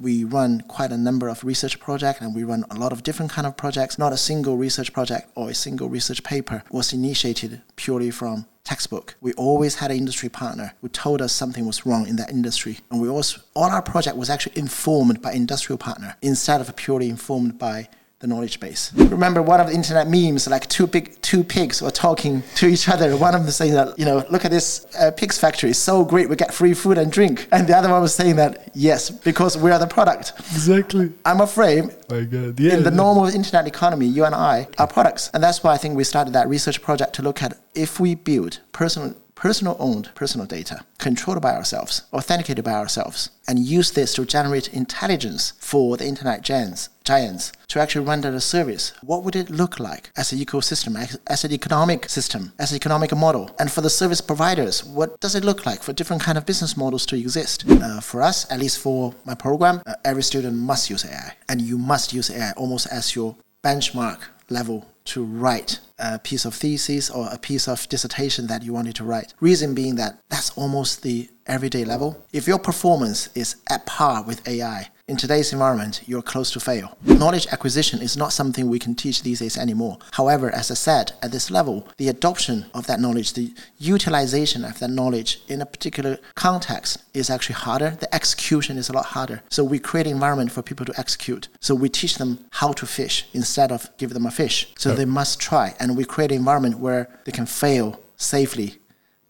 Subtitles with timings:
[0.00, 3.30] we run quite a number of research projects and we run a lot of different
[3.30, 3.98] kind of projects.
[3.98, 9.16] Not a single research project or a single research paper was initiated purely from textbook.
[9.20, 12.78] We always had an industry partner who told us something was wrong in that industry.
[12.90, 17.08] And we also, all our project was actually informed by industrial partner instead of purely
[17.08, 17.88] informed by
[18.20, 18.92] the knowledge base.
[18.94, 22.86] Remember one of the internet memes, like two big two pigs were talking to each
[22.86, 23.16] other.
[23.16, 26.04] One of them saying that, you know, look at this uh, pigs factory, it's so
[26.04, 27.48] great, we get free food and drink.
[27.50, 30.34] And the other one was saying that, yes, because we are the product.
[30.38, 31.12] Exactly.
[31.24, 32.60] I'm afraid My God.
[32.60, 32.74] Yeah.
[32.74, 35.30] in the normal internet economy, you and I are products.
[35.32, 38.14] And that's why I think we started that research project to look at if we
[38.14, 44.12] build personal personal owned personal data controlled by ourselves, authenticated by ourselves, and use this
[44.12, 49.34] to generate intelligence for the internet giants, giants to actually render a service, what would
[49.34, 53.50] it look like as an ecosystem, as, as an economic system, as an economic model?
[53.58, 56.76] And for the service providers, what does it look like for different kind of business
[56.76, 57.64] models to exist?
[57.66, 61.62] Uh, for us, at least for my program, uh, every student must use AI, and
[61.62, 64.18] you must use AI almost as your benchmark
[64.50, 68.94] level to write a piece of thesis or a piece of dissertation that you wanted
[68.94, 69.34] to write.
[69.40, 72.24] Reason being that that's almost the everyday level.
[72.32, 76.96] If your performance is at par with AI, in today's environment, you're close to fail.
[77.02, 79.98] Knowledge acquisition is not something we can teach these days anymore.
[80.12, 84.78] However, as I said, at this level, the adoption of that knowledge, the utilization of
[84.78, 87.90] that knowledge in a particular context is actually harder.
[87.98, 89.42] The execution is a lot harder.
[89.50, 91.48] So we create an environment for people to execute.
[91.58, 94.72] So we teach them how to fish instead of give them a fish.
[94.78, 95.74] So they must try.
[95.80, 98.76] And we create an environment where they can fail safely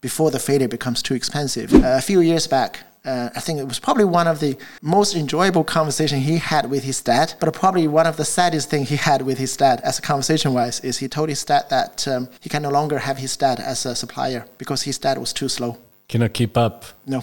[0.02, 1.72] before the failure becomes too expensive.
[1.72, 5.14] Uh, a few years back, uh, I think it was probably one of the most
[5.14, 8.96] enjoyable conversation he had with his dad, but probably one of the saddest thing he
[8.96, 12.28] had with his dad as a conversation wise is he told his dad that um,
[12.40, 15.48] he can no longer have his dad as a supplier because his dad was too
[15.48, 15.78] slow.
[16.08, 16.84] Cannot keep up.
[17.06, 17.22] No.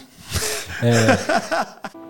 [0.81, 1.75] Uh,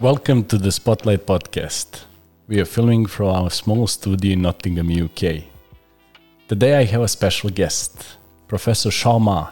[0.00, 2.04] Welcome to the Spotlight Podcast.
[2.46, 5.42] We are filming from our small studio in Nottingham, UK.
[6.46, 8.16] Today I have a special guest,
[8.46, 9.50] Professor Xiao Ma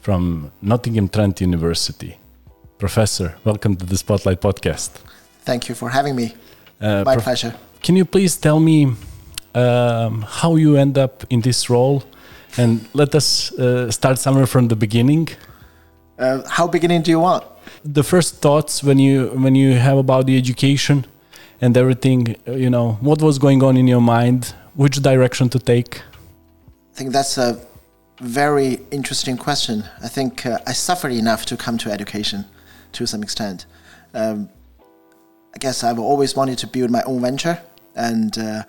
[0.00, 2.18] from Nottingham Trent University.
[2.78, 4.90] Professor, welcome to the Spotlight Podcast.
[5.44, 6.34] Thank you for having me.
[6.80, 7.54] Uh, My pleasure.
[7.82, 8.94] Can you please tell me
[9.54, 12.02] um, how you end up in this role?
[12.56, 15.28] And let us uh, start somewhere from the beginning.
[16.18, 17.44] Uh, how beginning do you want?
[17.84, 21.06] The first thoughts when you when you have about the education
[21.60, 25.58] and everything, uh, you know, what was going on in your mind, which direction to
[25.58, 26.02] take?
[26.92, 27.58] I think that's a
[28.20, 29.84] very interesting question.
[30.02, 32.44] I think uh, I suffered enough to come to education
[32.92, 33.66] to some extent.
[34.12, 34.50] Um,
[35.54, 37.58] I guess I've always wanted to build my own venture,
[37.96, 38.62] and uh,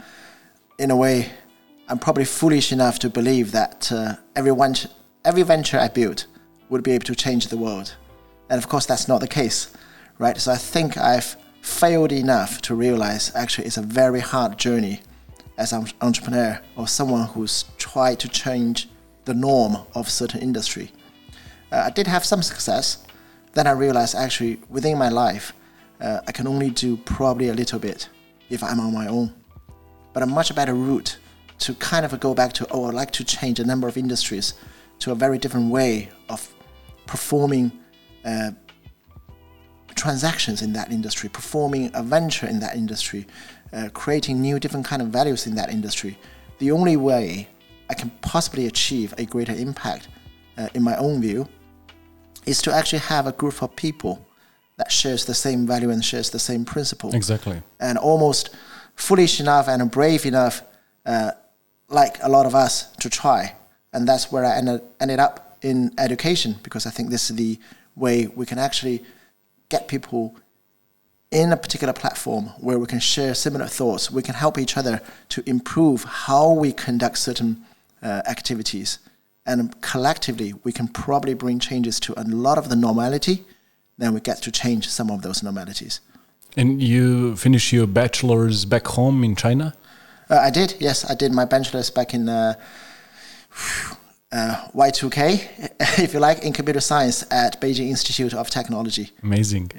[0.80, 1.30] in a way,
[1.90, 4.90] I'm probably foolish enough to believe that uh, every, venture,
[5.26, 6.28] every venture I built
[6.70, 7.96] would be able to change the world.
[8.52, 9.74] And of course, that's not the case,
[10.20, 10.38] right?
[10.38, 15.00] So I think I've failed enough to realize actually it's a very hard journey
[15.58, 18.90] as an entrepreneur or someone who's tried to change
[19.24, 20.92] the norm of certain industry.
[21.72, 23.06] Uh, I did have some success.
[23.54, 25.54] Then I realized actually within my life,
[26.02, 28.10] uh, I can only do probably a little bit
[28.50, 29.34] if I'm on my own.
[30.12, 31.20] But a much better route
[31.60, 34.56] to kind of go back to, oh, I'd like to change a number of industries
[35.00, 36.54] to a very different way of
[37.06, 37.72] performing
[38.26, 38.52] uh,
[39.96, 43.26] transactions in that industry, performing a venture in that industry,
[43.74, 46.18] uh, creating new different kind of values in that industry.
[46.60, 47.48] The only way
[47.90, 50.08] I can possibly achieve a greater impact,
[50.58, 51.48] uh, in my own view,
[52.46, 54.26] is to actually have a group of people
[54.78, 57.62] that shares the same value and shares the same principle Exactly.
[57.80, 58.50] and almost
[58.96, 60.64] foolish enough and brave enough,
[61.06, 61.32] uh,
[61.90, 63.54] like a lot of us, to try.
[63.94, 67.60] And that's where I ended, ended up in education because I think this is the
[68.02, 69.04] way we can actually
[69.70, 70.36] get people
[71.32, 74.12] in a particular platform where we can share similar thoughts.
[74.12, 77.66] We can help each other to improve how we conduct certain
[78.04, 79.00] uh, activities.
[79.46, 83.46] And collectively, we can probably bring changes to a lot of the normality.
[83.98, 86.02] Then we get to change some of those normalities.
[86.58, 89.74] And you finish your bachelor's back home in China?
[90.30, 91.10] Uh, I did, yes.
[91.10, 92.56] I did my bachelor's back in uh,
[94.32, 99.12] uh, Y2K, if you like, in computer science at Beijing Institute of Technology.
[99.24, 99.72] Amazing.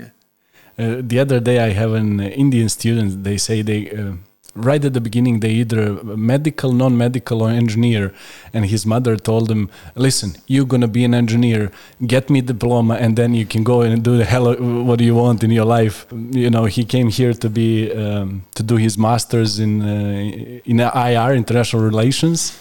[0.78, 3.24] Uh, the other day, I have an Indian student.
[3.24, 4.12] They say they uh,
[4.54, 8.12] right at the beginning they either medical non-medical or engineer
[8.52, 11.70] and his mother told him listen you're going to be an engineer
[12.06, 15.14] get me diploma and then you can go and do the hell what do you
[15.14, 18.98] want in your life you know he came here to be um, to do his
[18.98, 22.58] masters in uh, in IR international relations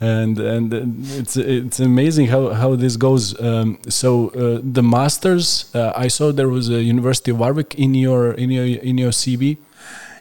[0.00, 0.72] and and
[1.18, 3.38] it's it's amazing how how this goes.
[3.40, 7.94] Um, so uh, the masters, uh, I saw there was a University of Warwick in
[7.94, 9.58] your in your in your CV.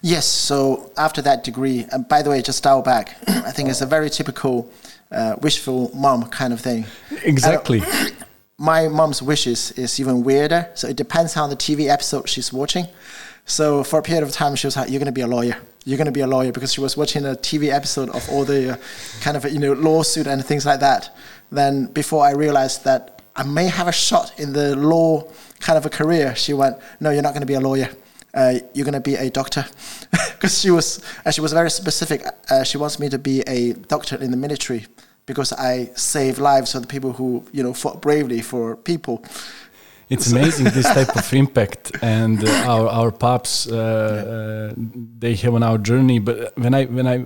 [0.02, 0.26] Yes.
[0.26, 3.16] So after that degree, and by the way, just dial back.
[3.28, 4.70] I think it's a very typical
[5.12, 6.86] uh, wishful mom kind of thing.
[7.24, 7.82] Exactly.
[8.58, 10.70] my mom's wishes is even weirder.
[10.74, 12.88] So it depends on the TV episode she's watching.
[13.46, 15.58] So for a period of time, she was like, "You're going to be a lawyer.
[15.86, 18.46] You're going to be a lawyer," because she was watching a TV episode of all
[18.46, 18.78] the uh,
[19.22, 21.16] kind of you know lawsuit and things like that.
[21.52, 25.28] Then before I realized that I may have a shot in the law
[25.60, 27.90] kind of a career, she went, "No, you're not going to be a lawyer.
[28.34, 29.66] Uh, you're going to be a doctor,"
[30.12, 32.24] because she was uh, she was very specific.
[32.50, 34.86] Uh, she wants me to be a doctor in the military
[35.26, 39.24] because I save lives of the people who you know fought bravely for people
[40.10, 44.74] it's amazing this type of impact and uh, our our pops uh, uh,
[45.20, 47.18] they have on our journey but when i when i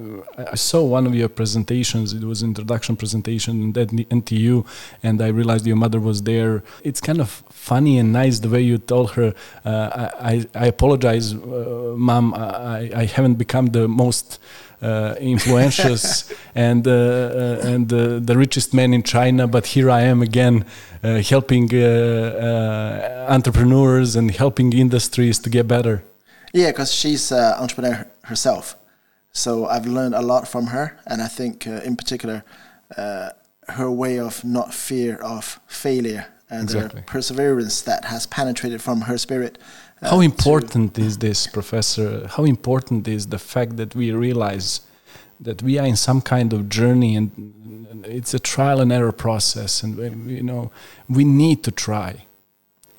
[0.51, 4.65] i saw one of your presentations it was introduction presentation at ntu
[5.03, 6.63] and i realized your mother was there.
[6.83, 9.33] It's kind of funny and nice the way you told her
[9.65, 14.39] uh, I, I apologize uh, mom I, I haven't become the most
[14.81, 15.97] uh, influential
[16.55, 19.47] and uh, uh, and uh, the richest man in China.
[19.47, 20.65] But here I am again,
[21.03, 26.03] uh, helping uh, entrepreneurs and helping industries to get better.
[26.53, 28.75] Yeah, because she's an entrepreneur herself,
[29.31, 32.43] so I've learned a lot from her, and I think in particular
[33.69, 37.01] her way of not fear of failure and exactly.
[37.01, 39.61] the perseverance that has penetrated from her spirit uh,
[40.01, 42.27] How important is this, Professor?
[42.27, 44.81] How important is the fact that we realize
[45.39, 47.57] that we are in some kind of journey and
[48.05, 50.71] it's a trial and error process, and you know
[51.09, 52.25] we need to try.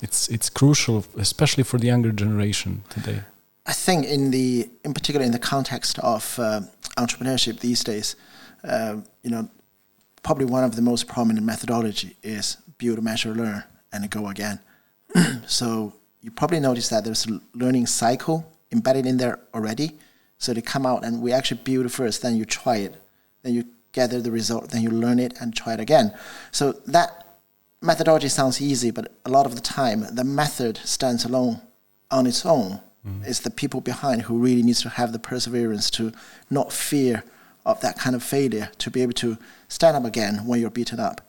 [0.01, 3.21] It's it's crucial, especially for the younger generation today.
[3.67, 6.61] I think in the in particular in the context of uh,
[6.97, 8.17] entrepreneurship these days,
[8.65, 9.49] uh, you know,
[10.23, 14.61] probably one of the most prominent methodology is build, measure, learn, and go again.
[15.47, 15.93] so
[16.29, 19.97] you probably notice that there's a learning cycle embedded in there already.
[20.37, 22.95] So they come out and we actually build first, then you try it,
[23.43, 26.15] then you gather the result, then you learn it and try it again.
[26.53, 27.39] So that
[27.81, 31.63] methodology sounds easy, but a lot of the time the method stands alone
[32.11, 32.83] on its own.
[33.07, 33.25] Mm-hmm.
[33.25, 36.13] It's the people behind who really needs to have the perseverance to
[36.51, 37.25] not fear
[37.65, 39.39] of that kind of failure, to be able to
[39.69, 41.23] stand up again when you're beaten up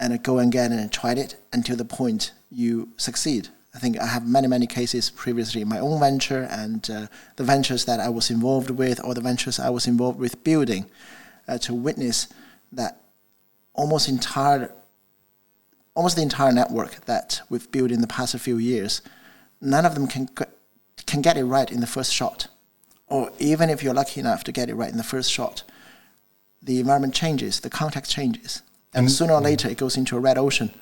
[0.00, 3.50] and go again and try it until the point you succeed.
[3.76, 7.06] I think I have many, many cases previously in my own venture and uh,
[7.36, 10.86] the ventures that I was involved with or the ventures I was involved with building
[11.46, 12.28] uh, to witness
[12.72, 13.02] that
[13.74, 14.72] almost entire,
[15.94, 19.02] almost the entire network that we've built in the past few years,
[19.60, 20.30] none of them can,
[21.04, 22.48] can get it right in the first shot.
[23.08, 25.64] Or even if you're lucky enough to get it right in the first shot,
[26.62, 28.62] the environment changes, the context changes.
[28.94, 30.72] And, and sooner or later it goes into a red ocean.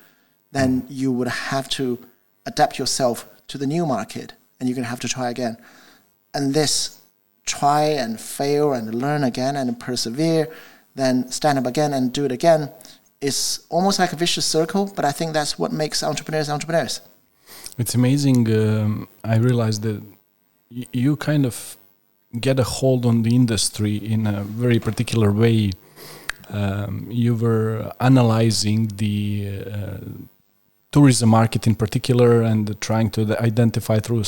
[0.52, 1.98] Then you would have to
[2.46, 5.56] adapt yourself to the new market and you're going to have to try again.
[6.32, 7.00] And this
[7.46, 10.48] try and fail and learn again and persevere,
[10.94, 12.70] then stand up again and do it again
[13.20, 17.00] is almost like a vicious circle, but I think that's what makes entrepreneurs entrepreneurs.
[17.78, 18.40] It's amazing.
[18.52, 20.02] Um, I realized that
[21.02, 21.76] you kind of
[22.40, 25.70] get a hold on the industry in a very particular way.
[26.50, 29.14] Um, you were analyzing the
[29.72, 29.98] uh,
[30.94, 33.20] tourism market in particular and trying to
[33.50, 34.22] identify through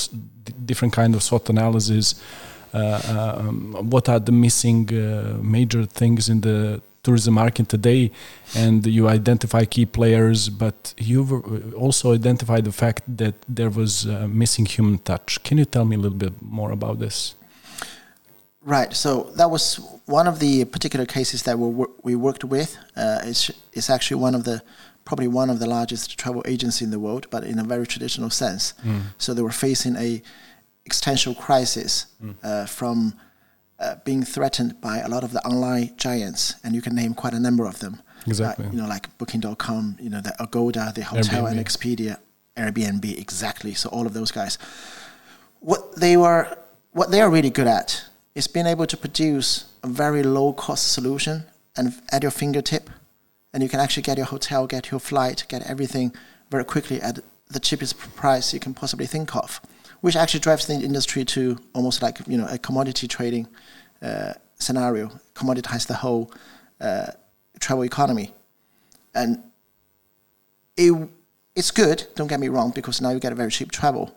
[0.71, 2.07] different kind of SWOT analysis
[2.75, 8.11] uh, um, what are the missing uh, major things in the tourism market today.
[8.57, 10.79] And you identify key players but
[11.11, 11.19] you
[11.85, 15.29] also identify the fact that there was uh, missing human touch.
[15.45, 17.37] Can you tell me a little bit more about this?
[18.67, 18.93] Right.
[18.93, 19.65] So that was
[20.07, 22.77] one of the particular cases that we, we worked with.
[22.97, 24.61] Uh, it's, it's actually one of the
[25.07, 28.29] probably one of the largest travel agencies in the world, but in a very traditional
[28.29, 28.75] sense.
[28.85, 29.03] Mm.
[29.17, 30.21] So they were facing a
[30.85, 32.35] existential crisis mm.
[32.43, 33.15] uh, from
[33.79, 37.33] uh, being threatened by a lot of the online giants, and you can name quite
[37.33, 38.03] a number of them.
[38.27, 38.67] Exactly.
[38.67, 41.51] Uh, you know, like Booking.com, you know, the Agoda, the hotel Airbnb.
[41.51, 42.19] and Expedia,
[42.57, 43.75] Airbnb, exactly.
[43.75, 44.59] So all of those guys.
[45.61, 46.57] What they were,
[46.93, 50.93] what they are really good at is being able to produce a very low cost
[50.93, 51.45] solution
[51.77, 52.91] and at your fingertip
[53.57, 56.15] and you can actually get your hotel, get your flight, get everything
[56.51, 59.63] very quickly at the cheapest price you can possibly think of,
[60.03, 63.49] which actually drives the industry to almost like you know a commodity trading
[64.03, 66.31] uh, scenario, commoditize the whole
[66.83, 67.07] uh,
[67.59, 68.35] travel economy,
[69.15, 69.43] and
[70.77, 70.93] it
[71.55, 72.07] it's good.
[72.15, 74.15] Don't get me wrong, because now you get a very cheap travel.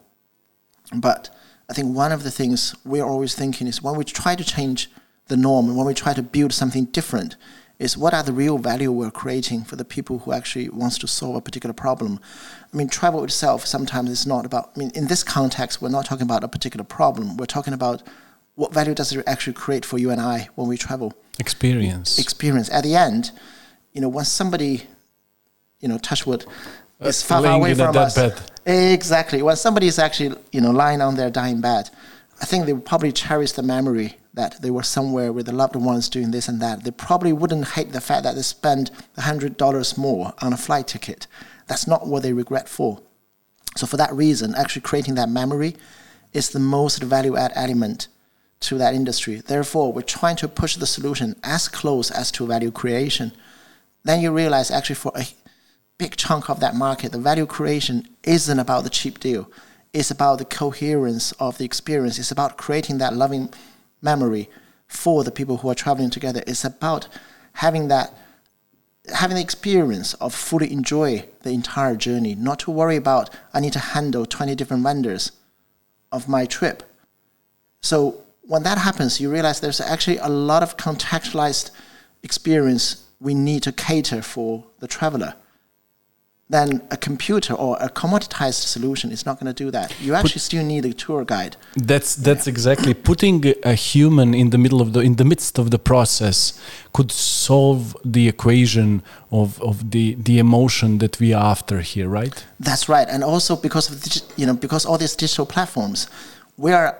[0.93, 1.29] But
[1.69, 4.91] I think one of the things we're always thinking is when we try to change
[5.27, 7.38] the norm and when we try to build something different,
[7.79, 11.07] is what are the real value we're creating for the people who actually wants to
[11.07, 12.19] solve a particular problem.
[12.71, 14.71] I mean, travel itself sometimes is not about.
[14.75, 17.38] I mean, in this context, we're not talking about a particular problem.
[17.38, 18.03] We're talking about
[18.55, 21.13] what value does it actually create for you and I when we travel?
[21.39, 22.19] Experience.
[22.19, 22.69] Experience.
[22.69, 23.31] At the end,
[23.93, 24.88] you know, when somebody,
[25.79, 26.45] you know, touch wood,
[27.01, 28.15] Uh, is far, far away from us.
[28.15, 28.33] bed.
[28.65, 29.41] Exactly.
[29.41, 31.89] When somebody is actually, you know, lying on their dying bed,
[32.41, 35.75] I think they would probably cherish the memory that they were somewhere with the loved
[35.75, 36.83] ones doing this and that.
[36.83, 40.88] They probably wouldn't hate the fact that they spent hundred dollars more on a flight
[40.88, 41.27] ticket.
[41.67, 43.01] That's not what they regret for.
[43.75, 45.75] So for that reason, actually creating that memory
[46.33, 48.07] is the most value add element
[48.62, 49.41] to that industry.
[49.41, 53.31] Therefore, we're trying to push the solution as close as to value creation.
[54.03, 55.27] Then you realize actually for a
[55.98, 59.50] big chunk of that market, the value creation isn't about the cheap deal.
[59.93, 62.19] It's about the coherence of the experience.
[62.19, 63.53] It's about creating that loving
[64.01, 64.50] memory
[64.88, 66.44] for the people who are traveling together.
[66.48, 67.08] It's about
[67.53, 68.13] having that
[69.13, 73.74] having the experience of fully enjoy the entire journey, not to worry about I need
[73.74, 75.32] to handle 20 different vendors
[76.12, 76.84] of my trip.
[77.82, 81.72] So when that happens, you realize there's actually a lot of contextualized
[82.24, 85.36] experience we need to cater for the traveler.
[86.51, 89.94] Then a computer or a commoditized solution is not going to do that.
[90.01, 91.58] You actually still need a tour guide.
[91.75, 95.70] That's that's exactly putting a human in the middle of the in the midst of
[95.70, 96.60] the process
[96.91, 102.44] could solve the equation of of the the emotion that we are after here, right?
[102.60, 106.08] That's right, and also because of digi- you know because all these digital platforms,
[106.58, 106.98] we are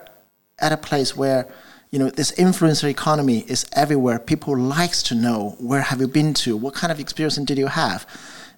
[0.60, 1.48] at a place where
[1.90, 4.20] you know this influencer economy is everywhere.
[4.20, 7.68] People likes to know where have you been to, what kind of experience did you
[7.68, 8.06] have,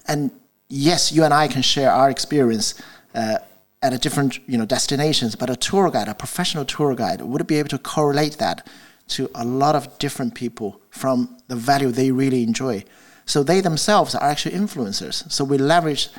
[0.06, 0.32] and
[0.72, 2.76] yes, you and I can share our experience.
[3.14, 3.38] Uh,
[3.84, 7.46] at a different you know destinations, but a tour guide, a professional tour guide, would
[7.48, 8.68] be able to correlate that
[9.08, 12.84] to a lot of different people from the value they really enjoy.
[13.26, 15.30] So they themselves are actually influencers.
[15.32, 16.10] So we leverage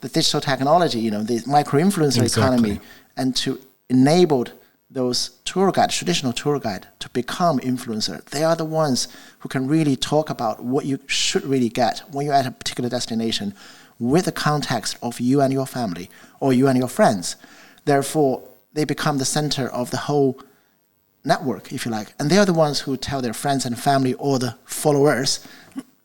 [0.00, 2.42] the digital technology, you know, the micro influencer Exactly.
[2.42, 2.80] economy,
[3.16, 4.46] and to enable
[4.90, 8.22] those tour guide, traditional tour guide, to become influencer.
[8.26, 12.26] They are the ones who can really talk about what you should really get when
[12.26, 13.54] you're at a particular destination
[14.02, 17.36] with the context of you and your family or you and your friends.
[17.84, 18.42] Therefore,
[18.72, 20.40] they become the center of the whole
[21.24, 22.12] network, if you like.
[22.18, 25.46] And they are the ones who tell their friends and family or the followers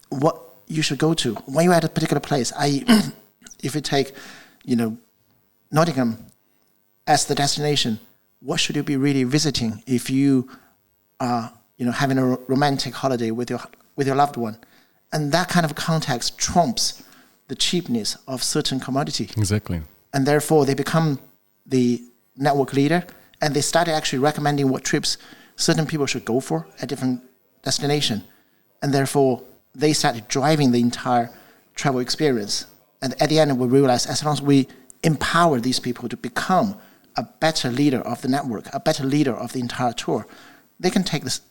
[0.10, 2.54] what you should go to when you're at a particular place.
[2.56, 2.84] I,
[3.63, 4.13] if you take,
[4.63, 4.98] you know,
[5.72, 6.27] Nottingham
[7.08, 8.00] as the destination,
[8.42, 10.48] what should you be really visiting if you
[11.20, 13.60] are, you know, having a romantic holiday with your
[13.96, 14.60] with your loved one?
[15.12, 17.01] And that kind of context trumps
[17.48, 19.30] the cheapness of certain commodity.
[19.38, 19.82] Exactly.
[20.13, 21.20] and therefore they become
[21.66, 22.01] the
[22.36, 23.06] network leader
[23.42, 25.18] and they started actually recommending what trips
[25.56, 27.22] certain people should go for at different
[27.63, 28.24] destination.
[28.82, 29.44] And therefore
[29.75, 31.30] they started driving the entire
[31.75, 32.66] travel experience.
[33.01, 34.68] And at the end we realized as long as we
[35.04, 36.77] empower these people to become
[37.16, 40.27] a better leader of the network a better leader of the entire tour
[40.80, 41.42] they can take this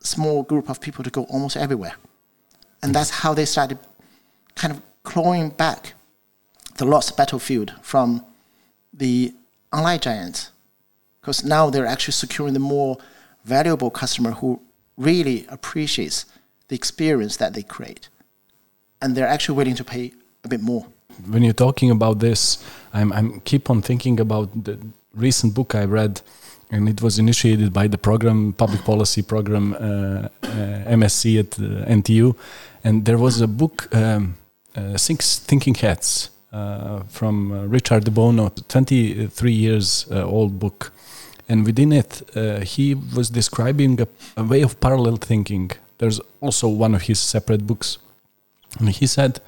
[0.00, 1.94] small group of people to go almost everywhere.
[2.82, 3.78] And that's how they started
[4.54, 5.94] kind of clawing back
[6.78, 8.24] the lost battlefield from
[8.92, 9.32] the
[9.72, 10.50] online giants.
[11.20, 12.98] Because now they're actually securing the more
[13.44, 14.60] valuable customer who
[14.96, 16.26] really appreciates
[16.68, 18.08] the experience that they create.
[19.00, 20.12] And they're actually willing to pay
[20.44, 20.86] a bit more.
[21.30, 24.78] When you're talking about this, I'm I'm keep on thinking about the
[25.14, 26.20] recent book I read,
[26.70, 31.94] and it was initiated by the program public policy program uh, uh, MSc at uh,
[31.98, 32.36] NTU,
[32.84, 34.36] and there was a book, um,
[34.96, 40.92] Six Thinking Hats, uh, from uh, Richard de Bono, 23 years uh, old book,
[41.48, 45.72] and within it uh, he was describing a, a way of parallel thinking.
[45.98, 47.98] There's also one of his separate books,
[48.78, 49.40] and he said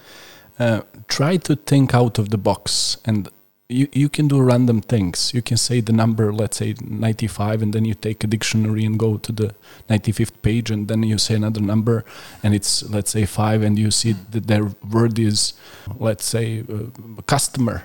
[0.59, 3.29] uh, try to think out of the box and
[3.69, 5.33] you, you can do random things.
[5.35, 8.99] You can say the number let's say 95 and then you take a dictionary and
[8.99, 9.55] go to the
[9.91, 12.05] 95th page and then you say another number
[12.43, 15.53] and it's let's say 5 and you see that their word is
[15.99, 17.85] let's say uh, customer.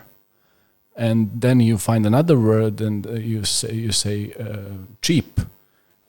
[0.95, 5.41] And then you find another word and uh, you say you say uh, cheap.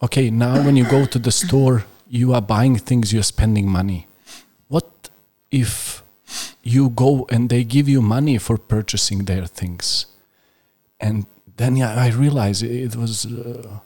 [0.02, 4.06] Okay now when you go to the store you are buying things you're spending money.
[4.68, 5.10] What
[5.50, 6.03] if
[6.62, 10.06] you go and they give you money for purchasing their things
[11.00, 11.26] and
[11.56, 13.78] then yeah, i realized it was uh,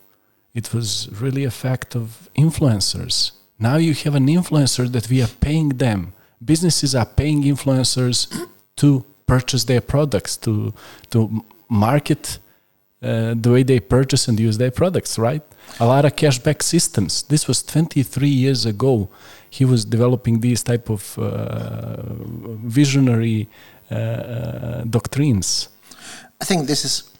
[0.54, 3.32] it was really a fact of influencers.
[3.58, 6.12] Now you have an influencer that we are paying them.
[6.44, 8.18] Businesses are paying influencers
[8.76, 10.72] to purchase their products, to
[11.12, 12.38] to market
[13.02, 15.42] uh, the way they purchase and use their products, right?
[15.78, 17.22] A lot of cashback systems.
[17.22, 19.08] This was 23 years ago.
[19.48, 22.02] He was developing these type of uh,
[22.64, 23.48] visionary
[23.90, 25.68] uh, uh doctrines.
[26.40, 27.10] I think this is,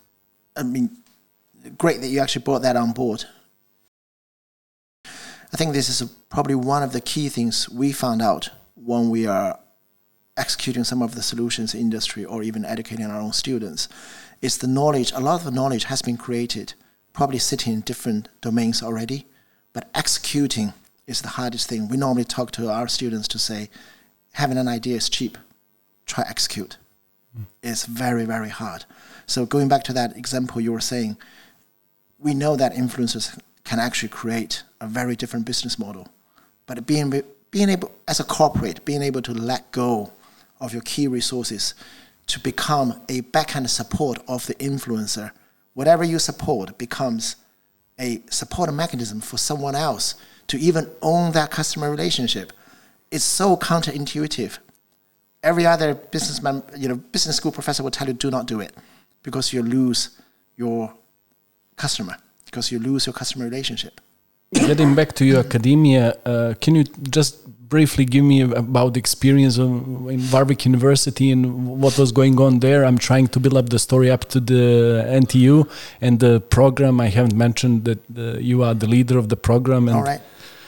[0.57, 0.91] I mean,
[1.77, 3.25] great that you actually brought that on board.
[5.07, 9.27] I think this is probably one of the key things we found out when we
[9.27, 9.59] are
[10.37, 13.89] executing some of the solutions industry or even educating our own students
[14.41, 16.75] is the knowledge a lot of the knowledge has been created
[17.13, 19.27] probably sitting in different domains already
[19.73, 20.73] but executing
[21.07, 23.69] is the hardest thing we normally talk to our students to say
[24.33, 25.37] having an idea is cheap
[26.07, 26.77] try execute
[27.39, 27.45] mm.
[27.63, 28.85] it's very very hard
[29.27, 31.17] so going back to that example you were saying
[32.19, 36.09] we know that influencers can actually create a very different business model.
[36.67, 40.13] But being being able as a corporate, being able to let go
[40.61, 41.75] of your key resources
[42.29, 45.33] to become a backend support of the influencer,
[45.75, 47.37] whatever you support becomes
[47.99, 50.15] a support mechanism for someone else
[50.47, 52.53] to even own that customer relationship.
[53.11, 54.59] It's so counterintuitive.
[55.43, 58.75] Every other businessman, you know, business school professor will tell you do not do it
[59.23, 60.11] because you lose
[60.57, 60.95] your
[61.77, 64.01] customer because you lose your customer relationship.
[64.53, 67.37] Getting back to your academia, uh, can you just
[67.69, 69.71] briefly give me about the experience of,
[70.09, 72.85] in Warwick University and what was going on there?
[72.85, 75.69] I'm trying to build up the story up to the NTU
[76.01, 77.01] and the program.
[77.01, 79.89] I haven't mentioned that uh, you are the leader of the program.
[79.89, 80.21] All right.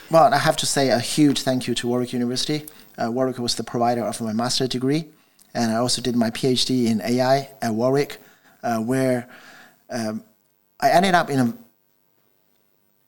[0.09, 2.65] Well, I have to say a huge thank you to Warwick University.
[2.97, 5.05] Uh, Warwick was the provider of my master's degree,
[5.53, 8.17] and I also did my PhD in AI at Warwick,
[8.61, 9.29] uh, where
[9.89, 10.23] um,
[10.79, 11.57] I ended up in a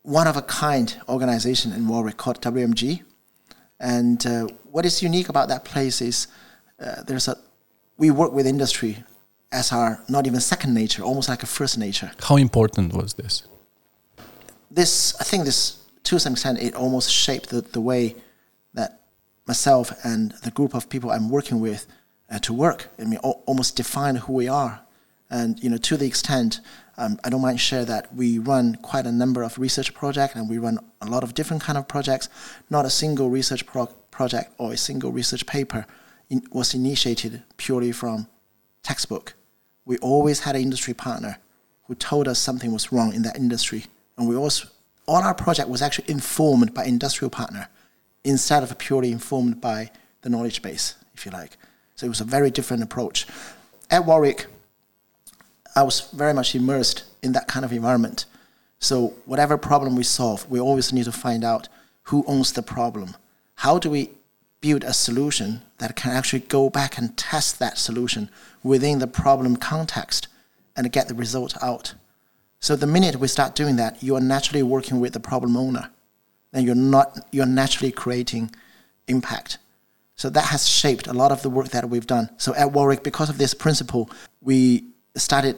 [0.04, 3.04] one of a kind organization in Warwick called WMG.
[3.84, 6.28] And uh, what is unique about that place is
[6.80, 7.36] uh, there's a
[7.98, 9.04] we work with industry
[9.52, 12.12] as our not even second nature, almost like a first nature.
[12.22, 13.44] How important was this?
[14.72, 18.16] This I think this to some extent it almost shaped the, the way
[18.74, 19.02] that
[19.46, 21.86] myself and the group of people I'm working with
[22.32, 22.88] uh, to work.
[22.98, 24.80] I mean, almost define who we are,
[25.30, 26.62] and you know to the extent
[26.98, 30.50] um, I don't mind share that we run quite a number of research projects and
[30.50, 32.30] we run a lot of different kind of projects.
[32.70, 35.88] Not a single research pro- project or a single research paper
[36.30, 38.28] in, was initiated purely from
[38.84, 39.34] textbook.
[39.86, 41.40] We always had an industry partner
[41.88, 43.86] who told us something was wrong in that industry,
[44.18, 44.68] and we also
[45.06, 47.68] all our project was actually informed by industrial partner
[48.24, 51.58] instead of purely informed by the knowledge base, if you like.
[51.96, 53.28] So it was a very different approach.
[53.92, 54.48] At Warwick,
[55.76, 58.26] I was very much immersed in that kind of environment.
[58.80, 61.70] So whatever problem we solve, we always need to find out
[62.04, 63.16] who owns the problem.
[63.56, 64.12] How do we
[64.62, 68.30] build a solution that can actually go back and test that solution
[68.62, 70.28] within the problem context
[70.76, 71.94] and get the result out?
[72.60, 75.90] So the minute we start doing that, you are naturally working with the problem owner.
[76.52, 78.52] Then you're not you're naturally creating
[79.08, 79.58] impact.
[80.16, 82.30] So that has shaped a lot of the work that we've done.
[82.38, 84.10] So at Warwick, because of this principle,
[84.42, 85.58] we started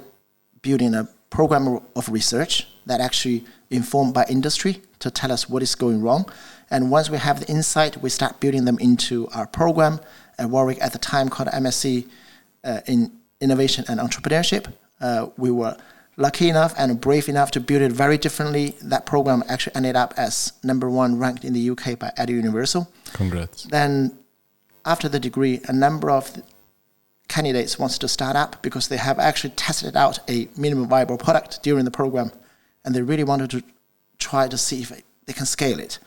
[0.62, 5.76] building a program of research that actually informed by industry to tell us what is
[5.76, 6.30] going wrong.
[6.70, 10.00] And once we have the insight, we start building them into our program
[10.38, 12.08] at Warwick at the time called MSc
[12.64, 14.72] uh, in Innovation and Entrepreneurship.
[15.00, 15.78] Uh, we were
[16.18, 18.76] lucky enough and brave enough to build it very differently.
[18.82, 22.88] That program actually ended up as number one ranked in the UK by Eduniversal.
[23.14, 23.64] Congrats.
[23.64, 24.18] Then
[24.86, 26.42] after the degree, a number of
[27.28, 31.64] candidates wants to start up because they have actually tested out a minimum viable product
[31.64, 32.32] during the program
[32.84, 33.64] and they really wanted to
[34.20, 34.92] try to see if
[35.26, 36.00] they can scale it.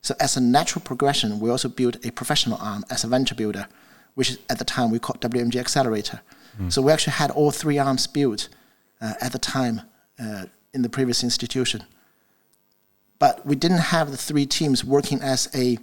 [0.00, 3.66] So as a natural progression, we also built a professional arm as a venture builder,
[4.14, 6.20] which at the time we called WMG Accelerator.
[6.60, 6.72] Mm.
[6.72, 8.48] So we actually had all three arms built
[9.00, 9.82] uh, at the time
[10.18, 11.84] uh, in the previous institution.
[13.18, 15.78] But we didn't have the three teams working as a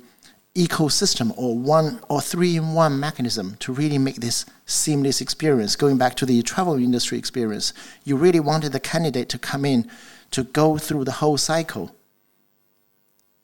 [0.56, 5.76] ecosystem or one or three in one mechanism to really make this seamless experience.
[5.76, 7.74] Going back to the travel industry experience,
[8.06, 9.90] you really wanted the candidate to come in
[10.32, 11.94] to go through the whole cycle.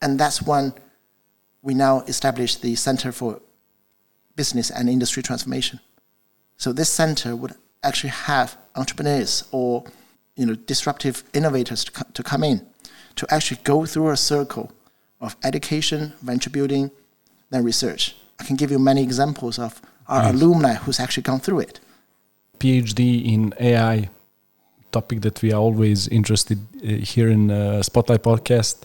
[0.01, 0.73] And that's when
[1.61, 3.41] we now established the Center for
[4.35, 5.79] Business and Industry Transformation.
[6.57, 9.83] So this center would actually have entrepreneurs or
[10.35, 12.65] you know disruptive innovators to, co- to come in
[13.15, 14.71] to actually go through a circle
[15.19, 16.89] of education, venture building,
[17.51, 18.15] than research.
[18.39, 21.79] I can give you many examples of our alumni who's actually gone through it.
[22.59, 22.99] PhD
[23.33, 24.09] in AI
[24.91, 28.75] topic that we are always interested uh, here in uh, Spotlight Podcast.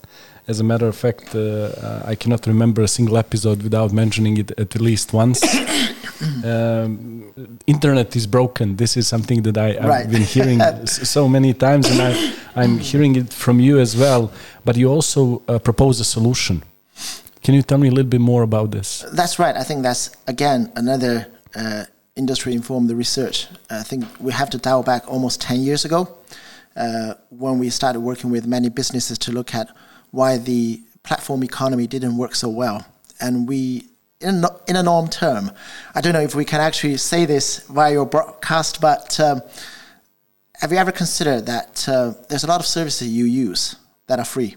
[0.49, 4.37] As a matter of fact, uh, uh, I cannot remember a single episode without mentioning
[4.39, 5.43] it at least once.
[6.45, 7.33] um,
[7.67, 8.77] internet is broken.
[8.77, 10.09] This is something that I, have Right.
[10.11, 14.31] been hearing so many times, and I, I'm hearing it from you as well.
[14.65, 16.63] But you also uh, propose a solution.
[17.47, 19.05] Can you tell me a little bit more about this?
[19.13, 19.57] That's right.
[19.57, 21.85] I think that's again another uh,
[22.17, 23.47] industry informed research.
[23.71, 26.09] I think we have to dial back almost 10 years ago
[26.75, 29.69] uh, when we started working with many businesses to look at
[30.11, 32.85] why the platform economy didn't work so well.
[33.21, 35.53] And we, in a, in a norm term,
[35.95, 39.41] I don't know if we can actually say this via your broadcast, but um,
[40.55, 43.77] have you ever considered that uh, there's a lot of services you use
[44.09, 44.57] that are free,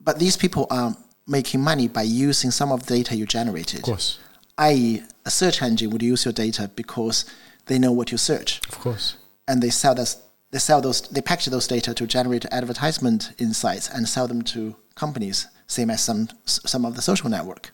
[0.00, 3.80] but these people are making money by using some of the data you generated?
[3.80, 4.18] Of course,
[4.58, 7.24] i.e., a search engine would use your data because
[7.66, 9.16] they know what you search, of course.
[9.48, 10.16] and they sell this.
[10.50, 11.02] They sell those.
[11.02, 16.02] They package those data to generate advertisement insights and sell them to companies, same as
[16.02, 17.70] some some of the social network.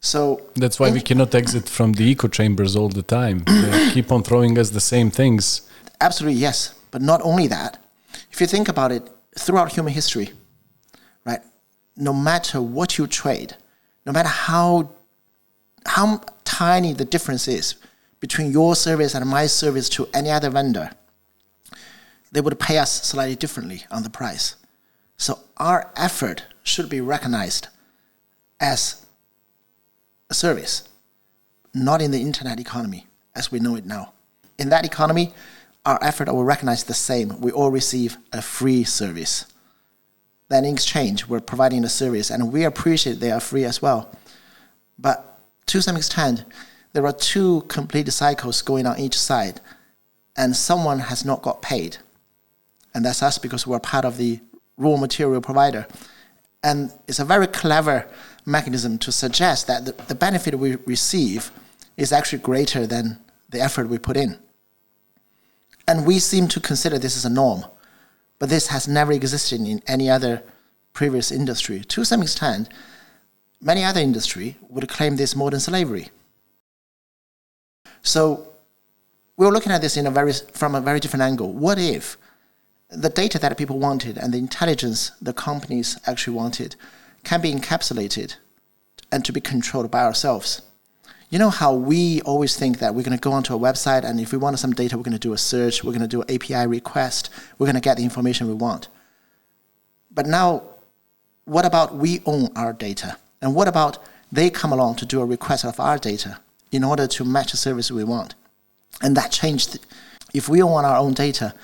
[0.00, 3.44] So That's why we cannot exit from the echo chambers all the time.
[3.46, 5.62] They keep on throwing us the same things.
[6.00, 6.74] Absolutely, yes.
[6.90, 7.78] But not only that,
[8.32, 9.02] if you think about it,
[9.38, 10.30] throughout human history,
[11.24, 11.40] right,
[11.96, 13.56] no matter what you trade,
[14.04, 14.90] no matter how,
[15.86, 17.76] how tiny the difference is
[18.20, 20.90] between your service and my service to any other vendor,
[22.32, 24.56] they would pay us slightly differently on the price.
[25.16, 27.68] So our effort should be recognized
[28.60, 29.06] as
[30.28, 30.88] a service,
[31.72, 34.12] not in the internet economy as we know it now.
[34.58, 35.32] In that economy,
[35.84, 37.40] our effort will recognize the same.
[37.40, 39.46] We all receive a free service.
[40.48, 44.12] Then in exchange, we're providing a service and we appreciate they are free as well.
[44.98, 46.44] But to some extent,
[46.92, 49.60] there are two complete cycles going on each side,
[50.36, 51.98] and someone has not got paid.
[52.94, 54.40] And that's us because we're part of the
[54.78, 55.86] raw material provider.
[56.62, 58.08] And it's a very clever
[58.46, 61.50] mechanism to suggest that the, the benefit we receive
[61.96, 63.18] is actually greater than
[63.50, 64.38] the effort we put in.
[65.86, 67.64] And we seem to consider this as a norm,
[68.38, 70.42] but this has never existed in any other
[70.92, 71.80] previous industry.
[71.84, 72.68] To some extent,
[73.60, 76.10] many other industry would claim this modern slavery.
[78.02, 78.52] So
[79.36, 81.52] we were looking at this in a very, from a very different angle.
[81.52, 82.16] What if
[82.88, 86.76] the data that people wanted and the intelligence the companies actually wanted
[87.24, 88.36] can be encapsulated
[89.10, 90.62] and to be controlled by ourselves?
[91.28, 94.20] You know how we always think that we're going to go onto a website and
[94.20, 96.22] if we want some data, we're going to do a search, we're going to do
[96.22, 98.88] an API request, we're going to get the information we want.
[100.12, 100.62] But now,
[101.44, 103.18] what about we own our data?
[103.42, 103.98] And what about
[104.30, 106.38] they come along to do a request of our data
[106.70, 108.34] in order to match the service we want?
[109.02, 109.78] And that changed.
[110.32, 111.54] If we own our own data,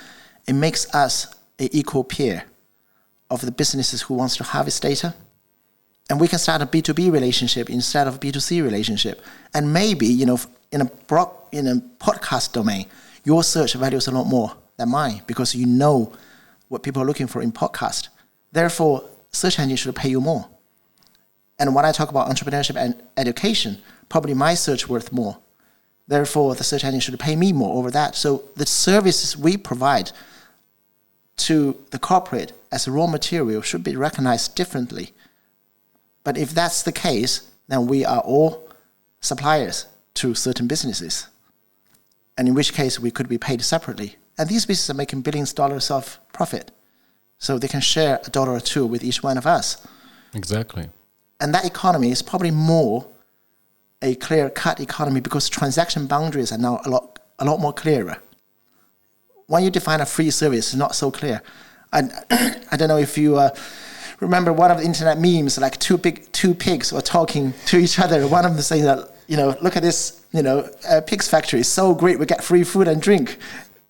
[0.47, 2.45] it makes us an equal peer
[3.31, 5.15] of the businesses who wants to harvest data
[6.11, 9.23] and we can start a B2B relationship instead of B2C relationship.
[9.55, 10.39] And maybe, you know,
[10.71, 10.91] in a
[11.53, 12.87] in a podcast domain,
[13.25, 16.13] your search values a lot more than mine because you know
[16.69, 18.09] what people are looking for in podcast.
[18.51, 20.49] Therefore, search engine should pay you more.
[21.59, 25.39] And when I talk about entrepreneurship and education, probably my search worth more.
[26.09, 28.17] Therefore, the search engine should pay me more over that.
[28.17, 30.13] So the services we provide
[31.37, 35.13] to the corporate as raw material should be recognized differently.
[36.25, 38.69] But if that's the case, then we are all
[39.21, 41.29] suppliers to certain businesses.
[42.37, 44.17] And in which case we could be paid separately.
[44.39, 46.71] And these businesses are making billions of dollars of profit.
[47.39, 49.87] So they can share a dollar or two with each one of us.
[50.35, 50.89] Exactly.
[51.41, 53.07] And that economy is probably more
[54.01, 58.17] a clear cut economy because transaction boundaries are now a lot, a lot more clearer.
[59.47, 61.43] When you define a free service, it's not so clear.
[61.93, 62.03] I,
[62.71, 63.51] I don't know if you uh,
[64.23, 67.99] remember one of the internet memes, like two big two pigs were talking to each
[67.99, 68.27] other.
[68.27, 71.61] One of them saying that, you know, look at this, you know, uh, pigs factory
[71.61, 73.39] is so great, we get free food and drink.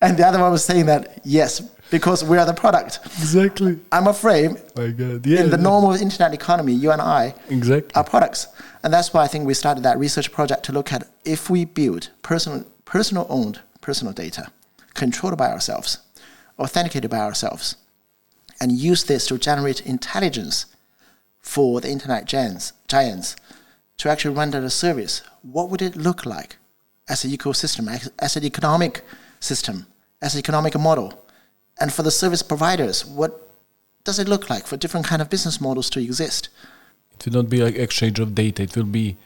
[0.00, 2.98] And the other one was saying that, yes, because we are the product.
[3.04, 3.78] Exactly.
[3.92, 5.24] I'm afraid My God.
[5.26, 5.42] Yeah.
[5.42, 7.92] in the normal internet economy, you and I Exactly.
[7.94, 8.48] are products.
[8.82, 11.64] And that's why I think we started that research project to look at if we
[11.64, 14.50] build personal, personal owned personal data,
[14.94, 15.98] controlled by ourselves,
[16.58, 17.76] authenticated by ourselves,
[18.62, 20.66] and use this to generate intelligence
[21.40, 23.34] for the internet giants, giants
[23.98, 26.58] to actually render a service, what would it look like
[27.08, 29.02] as an ecosystem, as, as an economic
[29.40, 29.86] system,
[30.22, 31.24] as an economic model?
[31.80, 33.50] And for the service providers, what
[34.04, 36.48] does it look like for different kind of business models to exist?
[37.18, 38.62] It will not be like exchange of data.
[38.62, 39.16] It will be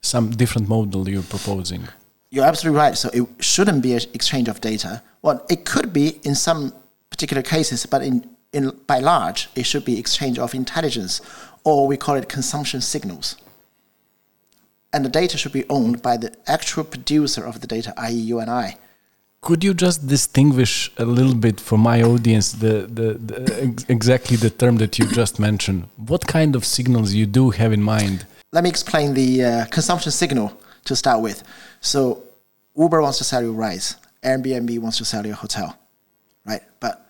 [0.00, 1.86] some different model you're proposing.
[2.30, 2.96] you're absolutely right.
[2.96, 5.02] So it shouldn't be an exchange of data.
[5.20, 6.72] Well, it could be in some
[7.10, 11.20] particular cases, but in, in by large, it should be exchange of intelligence,
[11.64, 13.36] or we call it consumption signals.
[14.92, 18.38] And the data should be owned by the actual producer of the data, i.e., you
[18.38, 18.76] and I.
[19.40, 24.36] Could you just distinguish a little bit for my audience the, the, the ex- exactly
[24.36, 25.88] the term that you just mentioned?
[25.96, 28.26] What kind of signals you do have in mind?
[28.50, 31.44] Let me explain the uh, consumption signal to start with.
[31.80, 32.24] So
[32.76, 35.78] Uber wants to sell you rides, Airbnb wants to sell you a hotel,
[36.44, 36.62] right?
[36.80, 37.07] But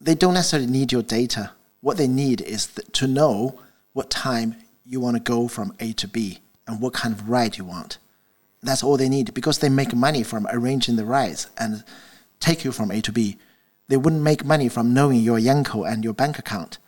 [0.00, 1.52] they don't necessarily need your data.
[1.80, 3.60] What they need is th- to know
[3.92, 7.56] what time you want to go from A to B and what kind of ride
[7.56, 7.98] you want.
[8.62, 11.84] That's all they need because they make money from arranging the rides and
[12.40, 13.38] take you from A to B.
[13.88, 16.78] They wouldn't make money from knowing your Yanko and your bank account.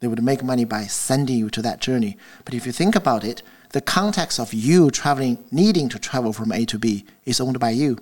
[0.00, 2.16] They would make money by sending you to that journey.
[2.44, 6.52] But if you think about it, the context of you traveling, needing to travel from
[6.52, 7.98] A to B, is owned by you.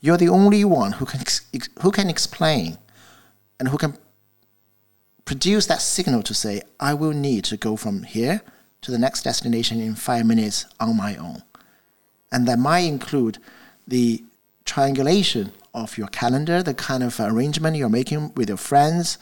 [0.00, 1.46] You're the only one who can ex-
[1.82, 2.78] who can explain
[3.58, 3.96] and who can
[5.24, 8.42] produce that signal to say, I will need to go from here
[8.82, 11.42] to the next destination in five minutes on my own.
[12.30, 13.38] And that might include
[13.86, 14.22] the
[14.64, 19.18] triangulation of your calendar, the kind of arrangement you're making with your friends,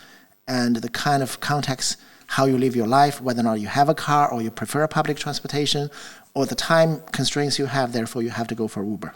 [0.48, 3.88] and the kind of context how you live your life, whether or not you have
[3.88, 5.90] a car or you prefer public transportation,
[6.34, 9.14] or the time constraints you have, therefore you have to go for Uber.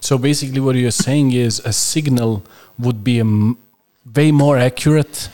[0.00, 2.42] So basically, what you're saying is a signal
[2.78, 3.24] would be a
[4.14, 5.28] way more accurate,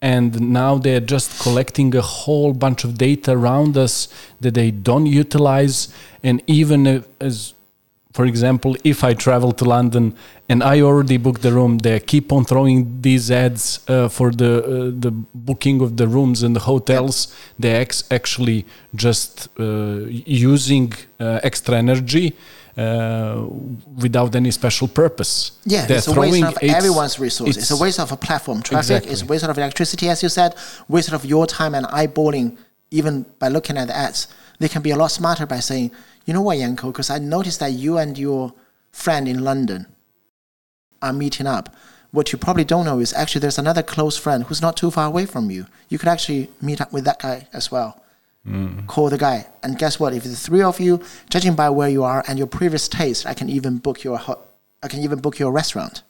[0.00, 4.08] and now they're just collecting a whole bunch of data around us
[4.40, 5.88] that they don't utilize.
[6.24, 7.54] And even as,
[8.12, 10.14] for example, if I travel to London
[10.48, 14.64] and I already booked the room, they keep on throwing these ads uh, for the
[14.64, 17.34] uh, the booking of the rooms and the hotels.
[17.58, 22.36] They're ex- actually just uh, using uh, extra energy
[22.76, 23.46] uh,
[23.96, 25.52] without any special purpose.
[25.64, 27.56] Yeah, They're it's a waste of it's- everyone's resources.
[27.56, 29.04] It's, a waste of a platform traffic.
[29.06, 30.54] It's a waste of electricity, as you said.
[30.88, 32.56] Waste of your time and eyeballing,
[32.90, 34.28] even by looking at the ads.
[34.58, 35.90] They can be a lot smarter by saying,
[36.24, 38.52] you know what, Yanko, because I noticed that you and your
[38.92, 39.86] friend in London
[41.02, 41.74] are meeting up.
[42.12, 45.06] What you probably don't know is actually there's another close friend who's not too far
[45.06, 45.66] away from you.
[45.88, 48.01] You could actually meet up with that guy as well.
[48.88, 50.12] Call the guy, and guess what?
[50.14, 51.00] If the three of you,
[51.30, 54.40] judging by where you are and your previous taste, I can even book your hot,
[54.82, 56.02] I can even book your restaurant.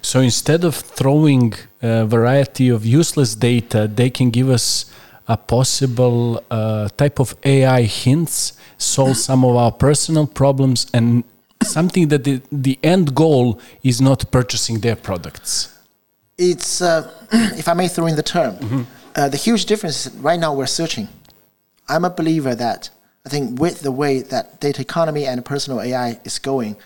[0.00, 4.86] So instead of throwing a variety of useless data, they can give us
[5.28, 11.24] a possible uh, type of AI hints, solve some of our personal problems, and
[11.62, 15.76] something that the, the end goal is not purchasing their products.
[16.38, 20.38] it's uh, if I may throw in the term, uh, the huge difference is right
[20.38, 21.08] now we're searching.
[21.88, 22.90] I'm a believer that
[23.24, 26.76] I think with the way that data economy and personal AI is going,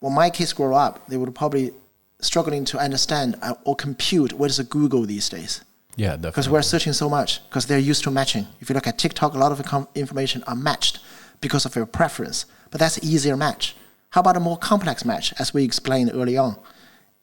[0.00, 1.72] when my kids grow up, they would probably
[2.20, 5.62] struggling to understand uh, or compute what is a Google these days
[5.96, 6.30] Yeah, definitely.
[6.30, 8.46] because we're searching so much because they're used to matching.
[8.60, 11.00] If you look at TikTok, a lot of information are matched
[11.40, 13.76] because of your preference, but that's an easier match.
[14.10, 16.56] How about a more complex match, as we explained early on?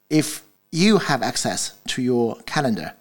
[0.09, 2.93] If you have access to your calendar,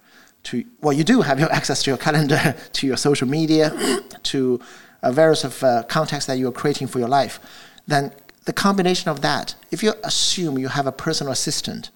[0.45, 3.71] to well, you do have your access to your calendar, to your social media,
[4.25, 4.61] to
[5.03, 7.41] uh, various of uh, contexts that you are creating for your life,
[7.87, 8.13] then
[8.45, 11.91] the combination of that, if you assume you have a personal assistant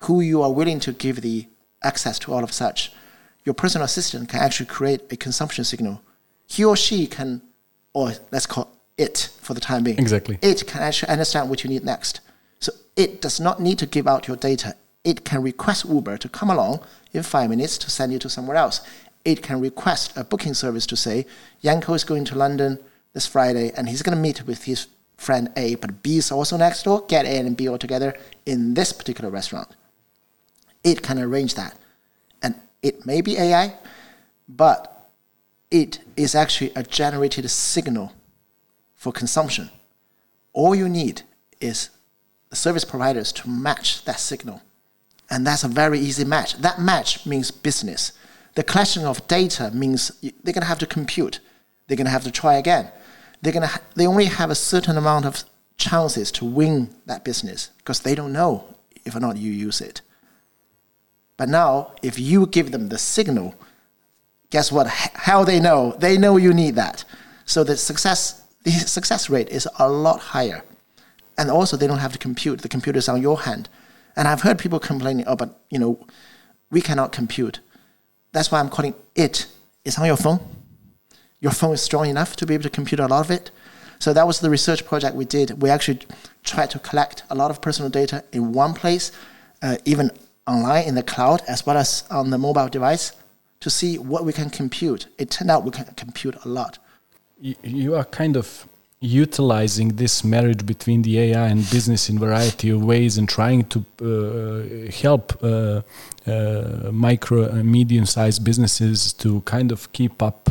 [0.00, 1.48] who you are willing to give the
[1.82, 2.92] access to all of such,
[3.44, 6.02] your personal assistant can actually create a consumption signal.
[6.46, 7.42] He or she can,
[7.92, 9.98] or let's call it for the time being.
[9.98, 10.38] Exactly.
[10.42, 12.20] It can actually understand what you need next.
[12.58, 14.74] So it does not need to give out your data.
[15.06, 18.56] It can request Uber to come along in five minutes to send you to somewhere
[18.56, 18.80] else.
[19.24, 21.26] It can request a booking service to say,
[21.60, 22.80] Yanko is going to London
[23.12, 26.56] this Friday and he's going to meet with his friend A, but B is also
[26.56, 27.04] next door.
[27.06, 28.16] Get A and B all together
[28.46, 29.68] in this particular restaurant.
[30.82, 31.78] It can arrange that.
[32.42, 33.74] And it may be AI,
[34.48, 35.08] but
[35.70, 38.12] it is actually a generated signal
[38.96, 39.70] for consumption.
[40.52, 41.22] All you need
[41.60, 41.90] is
[42.50, 44.62] the service providers to match that signal.
[45.30, 46.54] And that's a very easy match.
[46.58, 48.12] That match means business.
[48.54, 51.40] The collection of data means they're going to have to compute.
[51.86, 52.90] They're going to have to try again.
[53.42, 55.44] They're going to they only have a certain amount of
[55.76, 58.64] chances to win that business because they don't know
[59.04, 60.00] if or not you use it.
[61.36, 63.54] But now, if you give them the signal,
[64.50, 64.86] guess what?
[64.86, 65.94] How they know?
[65.98, 67.04] They know you need that.
[67.44, 70.64] So the success, the success rate is a lot higher.
[71.38, 72.62] And also, they don't have to compute.
[72.62, 73.68] The computer's on your hand.
[74.16, 76.06] And I've heard people complaining, oh, but you know,
[76.70, 77.60] we cannot compute.
[78.32, 79.46] That's why I'm calling it.
[79.84, 80.40] It's on your phone.
[81.40, 83.50] Your phone is strong enough to be able to compute a lot of it.
[83.98, 85.62] So that was the research project we did.
[85.62, 86.00] We actually
[86.44, 89.12] tried to collect a lot of personal data in one place,
[89.62, 90.10] uh, even
[90.46, 93.12] online in the cloud as well as on the mobile device,
[93.60, 95.06] to see what we can compute.
[95.18, 96.78] It turned out we can compute a lot.
[97.40, 98.68] You are kind of
[99.00, 103.84] utilizing this marriage between the AI and business in variety of ways and trying to
[104.00, 105.82] uh, help uh,
[106.26, 110.48] uh, micro and medium-sized businesses to kind of keep up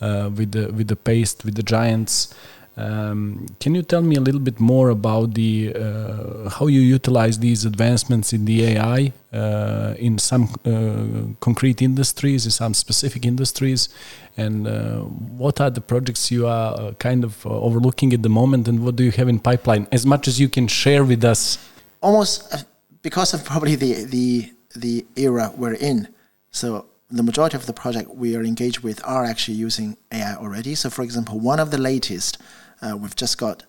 [0.00, 2.34] uh, with the with the pace with the giants.
[2.76, 7.38] Um, can you tell me a little bit more about the uh, how you utilize
[7.38, 13.90] these advancements in the AI uh, in some uh, concrete industries, in some specific industries,
[14.38, 18.30] and uh, what are the projects you are uh, kind of uh, overlooking at the
[18.30, 19.86] moment, and what do you have in pipeline?
[19.92, 21.58] As much as you can share with us.
[22.00, 22.64] Almost
[23.02, 26.08] because of probably the the the era we're in,
[26.50, 30.74] so the majority of the project we are engaged with are actually using AI already.
[30.74, 32.38] So, for example, one of the latest
[32.82, 33.64] uh, we've just got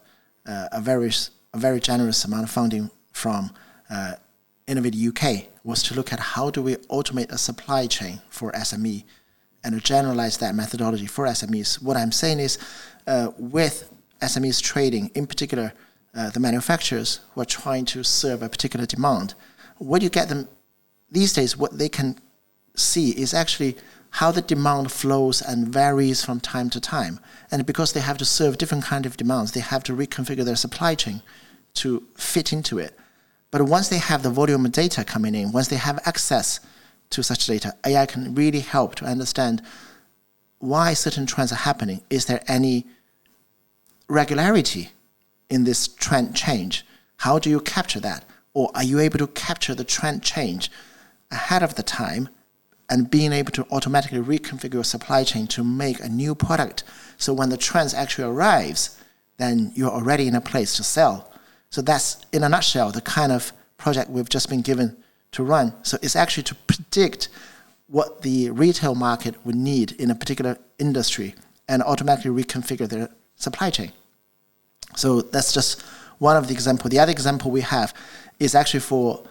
[0.46, 1.12] uh, a very
[1.54, 3.52] a very generous amount of funding from
[3.90, 4.14] uh,
[4.68, 9.04] Innovate UK was to look at how do we automate a supply chain for SME
[9.64, 11.82] and generalize that methodology for SMEs.
[11.82, 12.58] What I'm saying is,
[13.08, 13.90] uh, with
[14.22, 15.74] SMEs trading, in particular
[16.16, 19.36] uh, the manufacturers who are trying to serve a particular demand,
[19.78, 20.48] what you get them
[21.12, 22.18] these days, what they can
[22.76, 23.76] see is actually
[24.14, 27.20] how the demand flows and varies from time to time.
[27.52, 30.56] And because they have to serve different kind of demands, they have to reconfigure their
[30.56, 31.24] supply chain
[31.76, 32.96] to fit into it.
[33.50, 36.60] But once they have the volume of data coming in, once they have access
[37.10, 39.64] to such data, AI can really help to understand
[40.60, 42.04] why certain trends are happening.
[42.12, 42.86] Is there any
[44.08, 44.92] regularity
[45.50, 46.86] in this trend change?
[47.18, 48.26] How do you capture that?
[48.54, 50.70] Or are you able to capture the trend change
[51.32, 52.30] ahead of the time
[52.94, 56.84] and being able to automatically reconfigure your supply chain to make a new product.
[57.18, 58.96] So when the trends actually arrives,
[59.38, 61.34] then you're already in a place to sell.
[61.72, 64.96] So that's in a nutshell the kind of project we've just been given
[65.32, 65.74] to run.
[65.82, 67.30] So it's actually to predict
[67.88, 71.34] what the retail market would need in a particular industry
[71.68, 73.92] and automatically reconfigure their supply chain.
[74.96, 75.82] So that's just
[76.20, 76.92] one of the example.
[76.92, 77.92] The other example we have
[78.40, 79.24] is actually for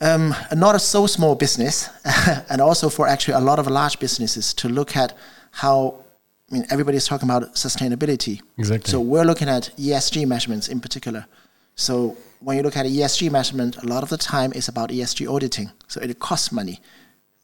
[0.00, 1.88] um, not a so small business,
[2.50, 5.14] and also for actually a lot of large businesses to look at
[5.52, 6.02] how.
[6.48, 8.40] I mean, everybody's talking about sustainability.
[8.56, 8.88] Exactly.
[8.88, 11.26] So we're looking at ESG measurements in particular.
[11.74, 15.28] So when you look at ESG measurement, a lot of the time it's about ESG
[15.28, 15.72] auditing.
[15.88, 16.80] So it costs money.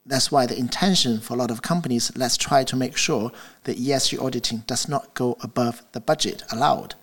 [0.06, 3.32] That's why the intention for a lot of companies, let's try to make sure
[3.64, 6.94] that ESG auditing does not go above the budget allowed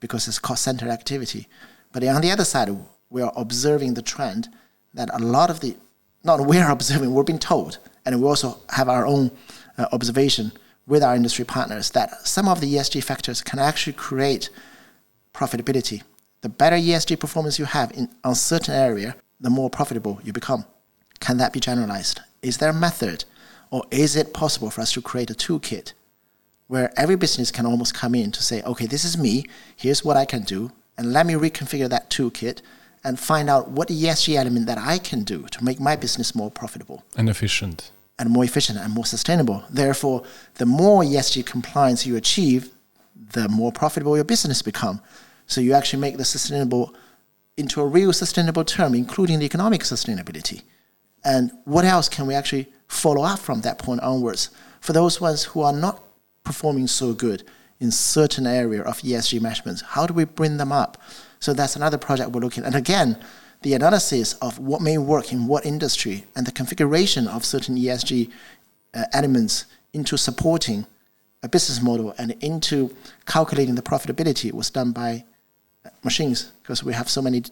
[0.00, 1.48] because it's cost center activity.
[1.92, 2.68] But on the other side,
[3.10, 4.48] we are observing the trend
[4.94, 5.76] that a lot of the,
[6.24, 9.30] not we're observing, we're being told, and we also have our own
[9.78, 10.52] uh, observation
[10.86, 14.50] with our industry partners that some of the ESG factors can actually create
[15.32, 16.02] profitability.
[16.40, 20.64] The better ESG performance you have in a certain area, the more profitable you become.
[21.20, 22.20] Can that be generalized?
[22.42, 23.24] Is there a method,
[23.70, 25.92] or is it possible for us to create a toolkit
[26.66, 29.44] where every business can almost come in to say, okay, this is me,
[29.76, 32.60] here's what I can do, and let me reconfigure that toolkit
[33.04, 36.50] and find out what ESG element that I can do to make my business more
[36.50, 39.64] profitable and efficient and more efficient and more sustainable.
[39.70, 40.22] Therefore,
[40.54, 42.70] the more ESG compliance you achieve,
[43.32, 45.00] the more profitable your business become.
[45.46, 46.94] So you actually make the sustainable
[47.56, 50.62] into a real sustainable term, including the economic sustainability.
[51.24, 54.50] And what else can we actually follow up from that point onwards?
[54.80, 56.02] For those ones who are not
[56.44, 57.44] performing so good
[57.80, 61.00] in certain area of ESG measurements, how do we bring them up?
[61.42, 62.68] So that's another project we're looking at.
[62.68, 63.18] And again,
[63.62, 68.30] the analysis of what may work in what industry and the configuration of certain ESG
[68.94, 70.86] uh, elements into supporting
[71.42, 72.94] a business model and into
[73.26, 75.24] calculating the profitability was done by
[75.84, 77.42] uh, machines because we have so many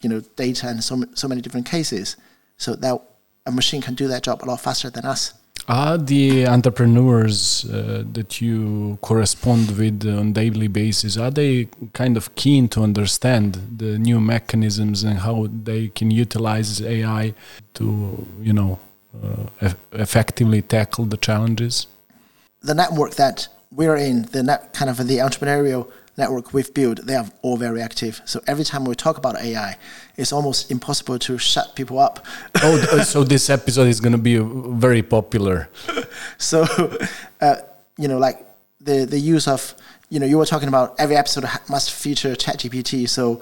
[0.00, 2.16] you know data and so, so many different cases
[2.56, 2.98] so that
[3.44, 5.34] a machine can do that job a lot faster than us
[5.68, 12.34] are the entrepreneurs uh, that you correspond with on daily basis are they kind of
[12.34, 17.34] keen to understand the new mechanisms and how they can utilize AI
[17.72, 18.78] to you know
[19.22, 21.86] uh, effectively tackle the challenges?
[22.60, 27.16] The network that we're in, the net, kind of the entrepreneurial network we've built, they
[27.16, 28.20] are all very active.
[28.24, 29.76] So every time we talk about AI,
[30.16, 32.24] it's almost impossible to shut people up.
[32.62, 35.68] oh, uh, so this episode is going to be very popular.
[36.38, 36.66] so,
[37.40, 37.56] uh,
[37.98, 38.46] you know, like
[38.80, 39.74] the the use of,
[40.10, 43.08] you know, you were talking about every episode must feature ChatGPT.
[43.08, 43.40] So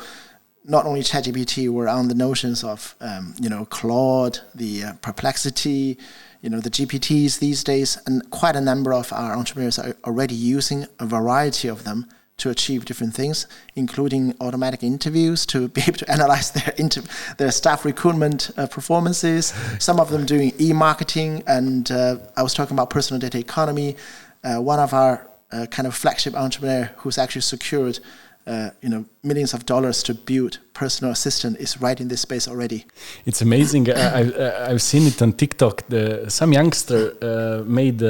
[0.64, 5.98] not only ChatGPT, we're on the notions of, um, you know, Claude, the uh, Perplexity,
[6.40, 10.34] you know, the GPTs these days, and quite a number of our entrepreneurs are already
[10.34, 12.06] using a variety of them
[12.42, 17.52] to achieve different things, including automatic interviews to be able to analyze their inter- their
[17.52, 19.54] staff recruitment uh, performances.
[19.78, 23.96] Some of them doing e-marketing, and uh, I was talking about personal data economy.
[24.44, 25.14] Uh, one of our
[25.52, 28.00] uh, kind of flagship entrepreneur who's actually secured
[28.46, 32.48] uh, you know millions of dollars to build personal assistant is right in this space
[32.48, 32.84] already.
[33.24, 33.88] It's amazing.
[33.88, 35.86] I, I've seen it on TikTok.
[35.88, 38.00] The, some youngster uh, made,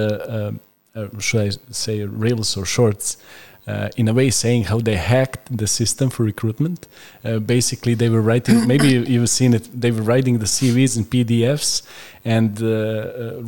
[1.18, 3.18] should I say, reels or shorts.
[3.64, 6.88] Uh, in a way, saying how they hacked the system for recruitment.
[7.24, 8.66] Uh, basically, they were writing.
[8.72, 9.68] maybe you've seen it.
[9.72, 11.82] They were writing the CVs in PDFs,
[12.24, 12.60] and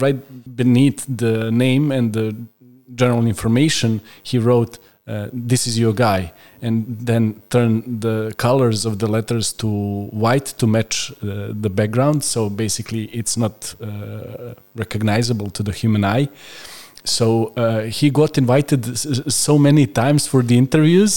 [0.00, 0.20] right
[0.56, 2.36] beneath the name and the
[2.94, 9.00] general information, he wrote uh, this is your guy and then turn the colors of
[9.00, 9.68] the letters to
[10.06, 16.06] white to match uh, the background so basically it's not uh, recognizable to the human
[16.06, 16.26] eye
[17.05, 18.96] so uh, he got invited
[19.30, 21.12] so many times for the interviews.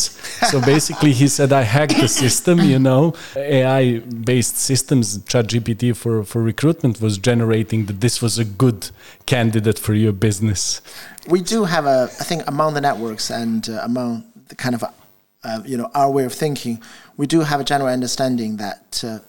[0.52, 3.14] So basically he said i hacked the system you know.
[3.38, 8.90] Ai based systems ChatGPT for for recruitment was generating that this was a good
[9.26, 10.82] candidate for your business.
[11.28, 14.84] We do have a i think among the networks and uh, among the kind of
[14.84, 16.82] uh, you know our way of thinking
[17.16, 19.20] we do have a general understanding that uh,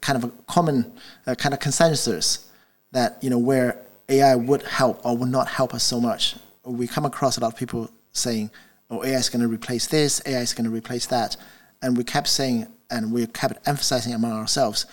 [0.00, 0.92] kind of a common
[1.26, 2.50] uh, kind of consensus
[2.90, 3.76] that you know where
[4.08, 6.36] AI would help or would not help us so much.
[6.64, 8.50] We come across a lot of people saying,
[8.90, 10.20] "Oh, AI is going to replace this.
[10.26, 11.36] AI is going to replace that,"
[11.82, 14.86] and we kept saying, and we kept emphasizing among ourselves,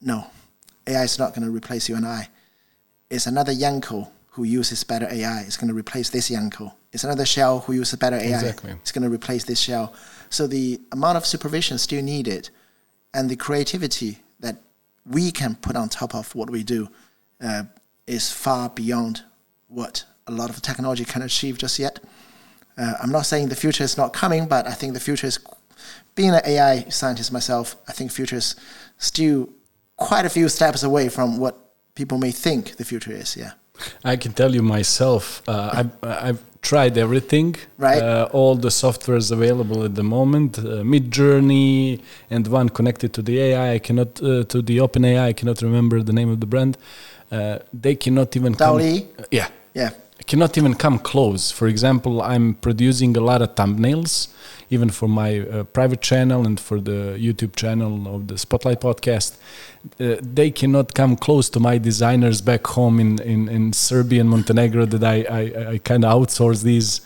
[0.00, 0.26] "No,
[0.86, 2.28] AI is not going to replace you and I.
[3.10, 5.40] It's another Yanko who uses better AI.
[5.42, 6.74] It's going to replace this Yanko.
[6.92, 8.34] It's another shell who uses better AI.
[8.34, 8.72] Exactly.
[8.72, 9.92] It's going to replace this shell.
[10.30, 12.50] So the amount of supervision still needed,
[13.12, 14.56] and the creativity that
[15.04, 16.88] we can put on top of what we do."
[17.40, 17.64] Uh,
[18.06, 19.22] is far beyond
[19.68, 22.00] what a lot of technology can achieve just yet.
[22.78, 25.38] Uh, I'm not saying the future is not coming, but I think the future is,
[26.14, 28.56] being an AI scientist myself, I think future is
[28.98, 29.48] still
[29.96, 31.54] quite a few steps away from what
[31.94, 33.36] people may think the future is.
[33.36, 33.52] Yeah.
[34.04, 37.54] I can tell you myself, uh, I've, I've, tried everything.
[37.78, 38.02] Right.
[38.02, 43.38] Uh, all the softwares available at the moment, uh, Midjourney, and one connected to the
[43.40, 43.74] AI.
[43.74, 45.26] I cannot uh, to the OpenAI.
[45.30, 46.76] I cannot remember the name of the brand
[47.30, 49.00] uh, they cannot even DALL-E?
[49.00, 49.26] come.
[49.30, 49.90] Yeah, yeah,
[50.26, 51.50] cannot even come close.
[51.50, 54.28] For example, I'm producing a lot of thumbnails,
[54.70, 59.36] even for my uh, private channel and for the YouTube channel of the Spotlight podcast.
[60.00, 64.30] Uh, they cannot come close to my designers back home in, in, in Serbia and
[64.30, 67.00] Montenegro that I, I, I kind of outsource these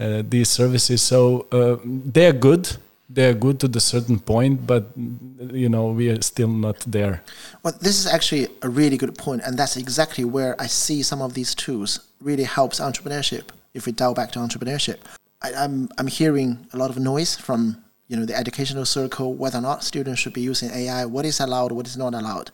[0.00, 1.02] uh, these services.
[1.02, 2.76] So uh, they're good
[3.14, 7.22] they're good to the certain point, but you know we are still not there.
[7.62, 11.20] Well, this is actually a really good point, and that's exactly where I see some
[11.20, 13.50] of these tools really helps entrepreneurship.
[13.74, 14.98] If we dial back to entrepreneurship,
[15.42, 19.34] I, am I'm, I'm hearing a lot of noise from you know the educational circle
[19.34, 22.50] whether or not students should be using AI, what is allowed, what is not allowed.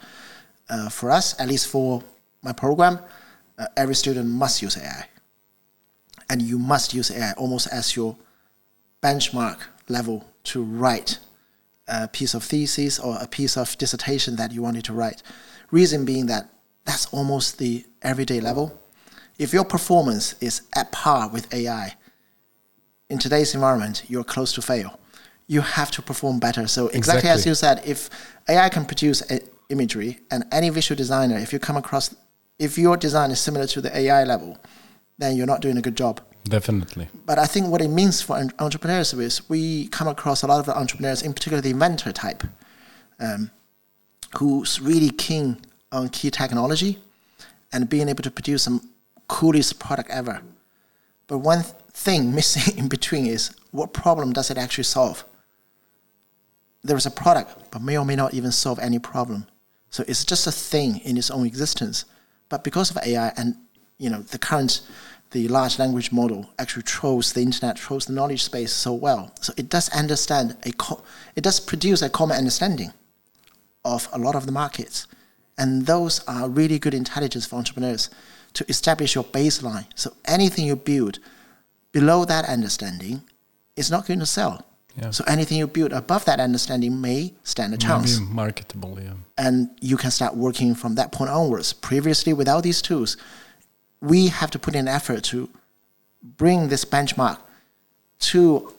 [0.68, 2.02] Uh, for us, at least for
[2.42, 2.98] my program,
[3.58, 5.06] uh, every student must use AI,
[6.28, 8.16] and you must use AI almost as your
[9.02, 11.18] benchmark level to write
[11.86, 15.22] a piece of thesis or a piece of dissertation that you wanted to write.
[15.70, 16.50] Reason being that
[16.84, 18.78] that's almost the everyday level.
[19.38, 21.94] If your performance is at par with AI,
[23.08, 24.98] in today's environment, you're close to fail.
[25.46, 26.66] You have to perform better.
[26.66, 27.30] So exactly, exactly.
[27.30, 28.10] as you said, if
[28.48, 29.22] AI can produce
[29.70, 32.14] imagery and any visual designer, if you come across,
[32.58, 34.58] if your design is similar to the AI level,
[35.16, 36.20] then you're not doing a good job.
[36.44, 37.08] Definitely.
[37.26, 40.74] But I think what it means for entrepreneurs is we come across a lot of
[40.74, 42.42] entrepreneurs, in particular the inventor type,
[43.20, 43.50] um,
[44.38, 45.58] who's really keen
[45.92, 46.98] on key technology
[47.72, 48.88] and being able to produce some
[49.28, 50.40] coolest product ever.
[51.26, 55.24] But one th- thing missing in between is what problem does it actually solve?
[56.82, 59.46] There is a product, but may or may not even solve any problem.
[59.90, 62.04] So it's just a thing in its own existence.
[62.48, 63.56] But because of AI and
[63.98, 64.80] you know the current
[65.32, 69.32] the large language model actually trolls the internet, trolls the knowledge space so well.
[69.40, 71.02] So it does understand a, co-
[71.36, 72.92] it does produce a common understanding
[73.84, 75.06] of a lot of the markets,
[75.56, 78.10] and those are really good intelligence for entrepreneurs
[78.54, 79.86] to establish your baseline.
[79.94, 81.18] So anything you build
[81.92, 83.22] below that understanding
[83.76, 84.64] is not going to sell.
[84.96, 85.10] Yeah.
[85.10, 88.18] So anything you build above that understanding may stand a chance.
[88.18, 89.12] Marketable, yeah.
[89.36, 91.72] And you can start working from that point onwards.
[91.72, 93.16] Previously, without these tools,
[94.00, 95.48] we have to put in effort to
[96.22, 97.38] bring this benchmark
[98.20, 98.72] to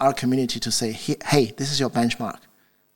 [0.00, 2.38] our community to say, hey, this is your benchmark.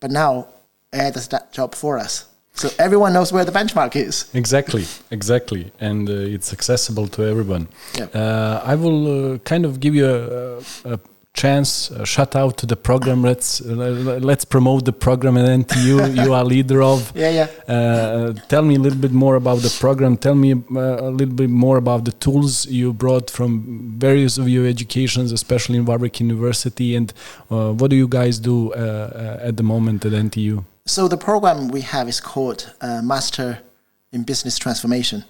[0.01, 0.49] But now
[0.93, 2.27] AI does that job for us.
[2.55, 4.31] So everyone knows where the benchmark is.
[4.35, 7.69] Exactly, exactly, and uh, it's accessible to everyone.
[8.15, 11.01] Uh, I will uh, kind of give you a, a,
[11.35, 13.23] chance, uh, shout out to the program.
[13.23, 17.13] Let's uh, let's promote the program and NTU you are leader of.
[17.23, 17.75] Yeah, yeah.
[17.75, 20.17] Uh, tell me a little bit more about the program.
[20.17, 24.49] Tell me uh, a little bit more about the tools you brought from various of
[24.49, 27.13] your educations, especially in Warwick University, and
[27.51, 30.65] uh, what do you guys do uh, at the moment at NTU?
[30.87, 33.59] So the program we have is called Master
[34.13, 35.25] in Business Transformation.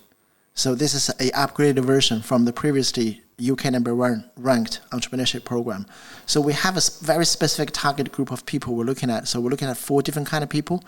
[0.55, 5.87] So this is a upgraded version from the previously UK number one ranked entrepreneurship program.
[6.27, 9.29] So we have a very specific target group of people we're looking at.
[9.29, 10.85] So we're looking at four different kind of people,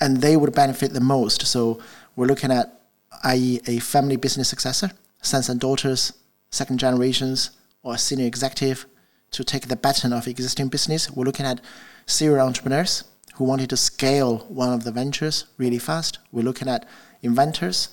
[0.00, 1.46] and they would benefit the most.
[1.46, 1.80] So
[2.16, 2.80] we're looking at,
[3.24, 4.90] i.e., a family business successor,
[5.22, 6.12] sons and daughters,
[6.50, 7.50] second generations,
[7.82, 8.86] or a senior executive
[9.30, 11.10] to take the baton of existing business.
[11.10, 11.60] We're looking at
[12.06, 13.04] serial entrepreneurs
[13.34, 16.18] who wanted to scale one of the ventures really fast.
[16.32, 16.86] We're looking at
[17.22, 17.90] inventors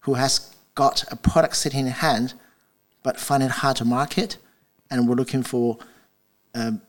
[0.00, 2.34] who has got a product sitting in hand,
[3.02, 4.36] but find it hard to market,
[4.90, 5.78] and we're looking for
[6.54, 6.82] um,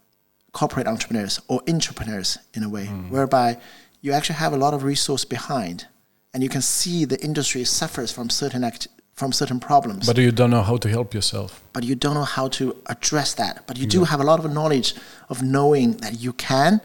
[0.52, 3.10] corporate entrepreneurs or entrepreneurs in a way, mm.
[3.10, 3.58] whereby
[4.00, 5.86] you actually have a lot of resource behind,
[6.34, 10.06] and you can see the industry suffers from certain act- from certain problems.
[10.06, 11.62] But you don't know how to help yourself.
[11.72, 13.66] But you don't know how to address that.
[13.66, 14.94] But you do have a lot of knowledge
[15.28, 16.80] of knowing that you can,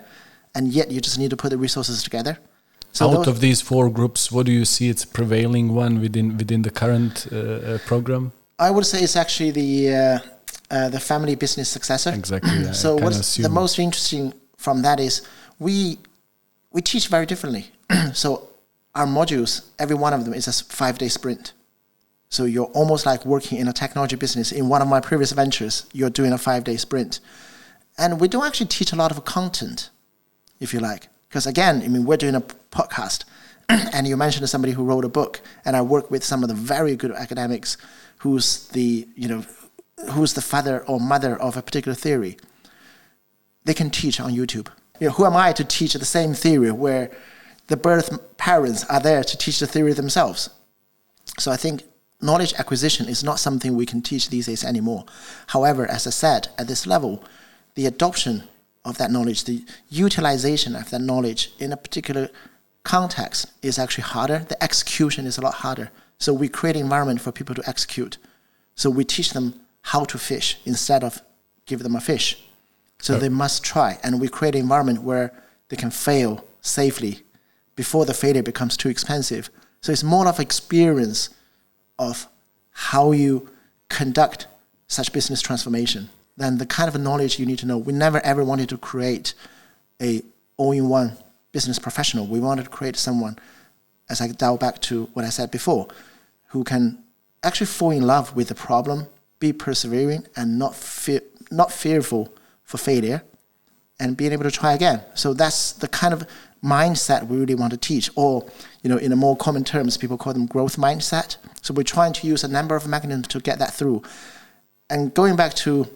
[0.54, 2.38] and yet you just need to put the resources together.
[2.92, 6.62] So Out of these four groups, what do you see its prevailing one within within
[6.64, 8.32] the current uh, uh, program?
[8.60, 10.20] I would say it's actually the uh,
[10.72, 12.12] uh the family business successor.
[12.14, 12.64] Exactly.
[12.64, 15.22] Yeah, so what's the most interesting from that is
[15.60, 16.00] we
[16.72, 17.72] we teach very differently.
[18.14, 18.50] so
[18.96, 21.54] our modules, every one of them is a five day sprint.
[22.30, 24.52] So you're almost like working in a technology business.
[24.52, 27.20] In one of my previous ventures, you're doing a five day sprint.
[27.98, 29.90] And we don't actually teach a lot of content,
[30.60, 31.08] if you like.
[31.30, 33.24] Because again, I mean, we're doing a podcast,
[33.70, 36.56] and you mentioned somebody who wrote a book, and I work with some of the
[36.56, 37.78] very good academics,
[38.20, 39.46] who's the you know,
[40.12, 42.38] who's the father or mother of a particular theory.
[43.66, 44.70] They can teach on YouTube.
[45.00, 47.12] You know, who am I to teach the same theory where
[47.68, 50.50] the birth parents are there to teach the theory themselves?
[51.38, 51.84] So I think
[52.22, 55.06] knowledge acquisition is not something we can teach these days anymore.
[55.48, 57.24] However, as I said, at this level,
[57.76, 58.44] the adoption
[58.86, 62.30] of that knowledge, the utilization of that knowledge in a particular
[62.88, 64.40] context is actually harder.
[64.40, 65.92] The execution is a lot harder.
[66.20, 68.18] So we create an environment for people to execute.
[68.76, 71.22] So we teach them how to fish instead of
[71.66, 72.42] give them a fish.
[73.00, 73.20] So oh.
[73.20, 75.34] they must try, and we create an environment where
[75.68, 77.24] they can fail safely
[77.76, 79.50] before the failure becomes too expensive.
[79.82, 81.30] So it's more of experience
[82.00, 82.28] of
[82.72, 83.50] how you
[83.90, 84.48] conduct
[84.88, 87.78] such business transformation than the kind of knowledge you need to know.
[87.78, 89.34] We never ever wanted to create
[90.02, 90.22] a
[90.56, 91.18] all-in-one
[91.52, 92.28] business professional.
[92.28, 93.38] We wanted to create someone,
[94.10, 95.88] as I dial back to what I said before,
[96.48, 97.04] who can
[97.44, 99.08] actually fall in love with the problem,
[99.40, 101.22] be persevering, and not fear,
[101.52, 102.34] not fearful
[102.64, 103.24] for failure,
[104.00, 105.02] and being able to try again.
[105.14, 106.28] So that's the kind of
[106.64, 108.10] mindset we really want to teach.
[108.16, 108.46] Or,
[108.84, 111.38] you know, in a more common terms, people call them growth mindset.
[111.62, 114.04] So we're trying to use a number of mechanisms to get that through.
[114.90, 115.88] And going back to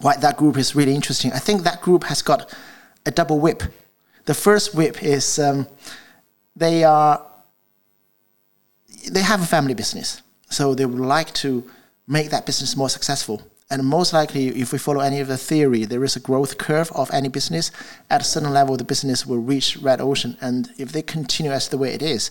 [0.00, 1.32] why that group is really interesting.
[1.32, 2.54] I think that group has got
[3.04, 3.62] a double whip.
[4.28, 5.66] The first whip is um,
[6.54, 7.24] they are
[9.10, 10.20] they have a family business,
[10.50, 11.64] so they would like to
[12.06, 13.40] make that business more successful.
[13.70, 16.92] And most likely, if we follow any of the theory, there is a growth curve
[16.94, 17.70] of any business.
[18.10, 21.68] At a certain level, the business will reach red ocean, and if they continue as
[21.68, 22.30] the way it is,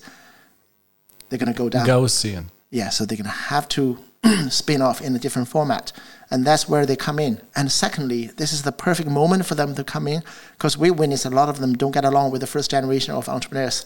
[1.30, 1.88] they're going to go down.
[1.88, 2.45] Gaussian.
[2.70, 3.98] Yeah, so they're going to have to
[4.50, 5.93] spin off in a different format.
[6.30, 7.41] And that's where they come in.
[7.55, 11.25] And secondly, this is the perfect moment for them to come in because we witness
[11.25, 13.86] a lot of them don't get along with the first generation of entrepreneurs.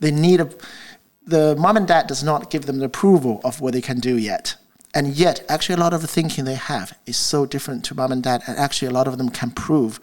[0.00, 0.50] They need a,
[1.26, 4.16] the mom and dad does not give them the approval of what they can do
[4.16, 4.56] yet.
[4.94, 8.12] And yet, actually, a lot of the thinking they have is so different to mom
[8.12, 8.42] and dad.
[8.46, 10.00] And actually, a lot of them can prove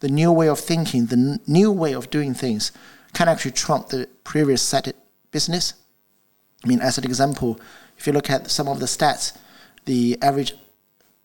[0.00, 2.72] the new way of thinking, the n- new way of doing things
[3.12, 4.94] can actually trump the previous set
[5.30, 5.74] business.
[6.64, 7.60] I mean, as an example,
[7.96, 9.36] if you look at some of the stats,
[9.84, 10.54] the average,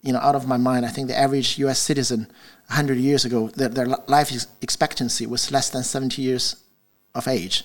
[0.02, 1.80] you know, out of my mind, I think the average U.S.
[1.80, 2.28] citizen
[2.68, 4.32] 100 years ago, their, their life
[4.62, 6.56] expectancy was less than 70 years
[7.16, 7.64] of age,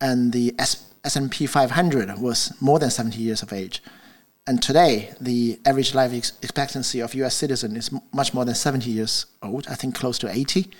[0.00, 3.82] and the S- S&P 500 was more than 70 years of age.
[4.46, 7.34] And today, the average life expectancy of U.S.
[7.34, 9.66] citizen is much more than 70 years old.
[9.68, 10.70] I think close to 80.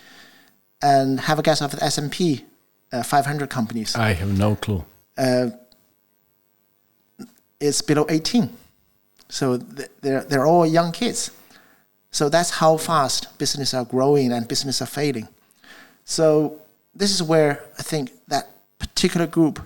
[0.82, 2.44] And have a guess of the S&P
[2.92, 3.96] uh, 500 companies.
[3.96, 4.84] I have no clue.
[5.18, 5.50] Uh,
[7.58, 8.50] is below 18.
[9.28, 11.30] So they're, they're all young kids.
[12.10, 15.28] So that's how fast businesses are growing and businesses are failing.
[16.04, 16.60] So
[16.94, 18.48] this is where I think that
[18.78, 19.60] particular group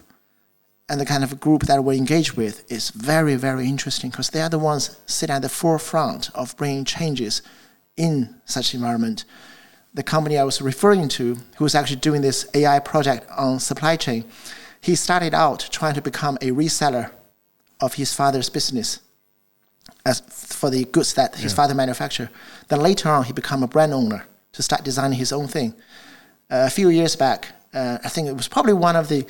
[0.89, 4.43] and the kind of group that we engage with is very, very interesting because they
[4.43, 7.43] are the ones sitting at the forefront of bringing changes
[7.97, 9.25] in such environment.
[9.95, 13.97] The company I was referring to, who was actually doing this AI project on supply
[13.97, 14.25] chain,
[14.81, 17.13] he started out trying to become a reseller
[17.81, 19.01] of his father's business
[20.05, 21.57] as for the goods that his yeah.
[21.57, 22.31] father manufactured.
[22.69, 25.75] Then later on, he became a brand owner to start designing his own thing.
[26.51, 29.27] Uh, a few years back, uh, I think it was probably one of the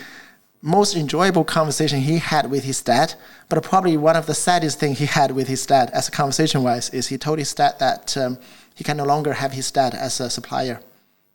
[0.63, 3.15] most enjoyable conversation he had with his dad,
[3.49, 6.63] but probably one of the saddest thing he had with his dad as a conversation
[6.63, 8.39] wise is he told his dad that um,
[8.75, 10.81] he can no longer have his dad as a supplier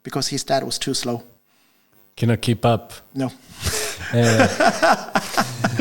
[0.03, 1.23] because his dad was too slow.
[2.15, 2.93] Cannot keep up.
[3.13, 3.31] No.
[4.13, 5.19] uh,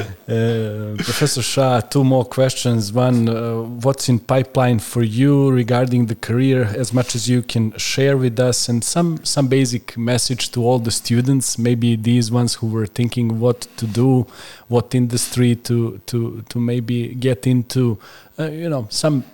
[0.27, 2.93] uh, Professor Xiao, two more questions.
[2.93, 7.77] One, uh, what's in pipeline for you regarding the career, as much as you can
[7.77, 12.55] share with us, and some some basic message to all the students, maybe these ones
[12.55, 14.27] who were thinking what to do,
[14.69, 17.99] what industry to to to maybe get into,
[18.39, 19.25] uh, you know, some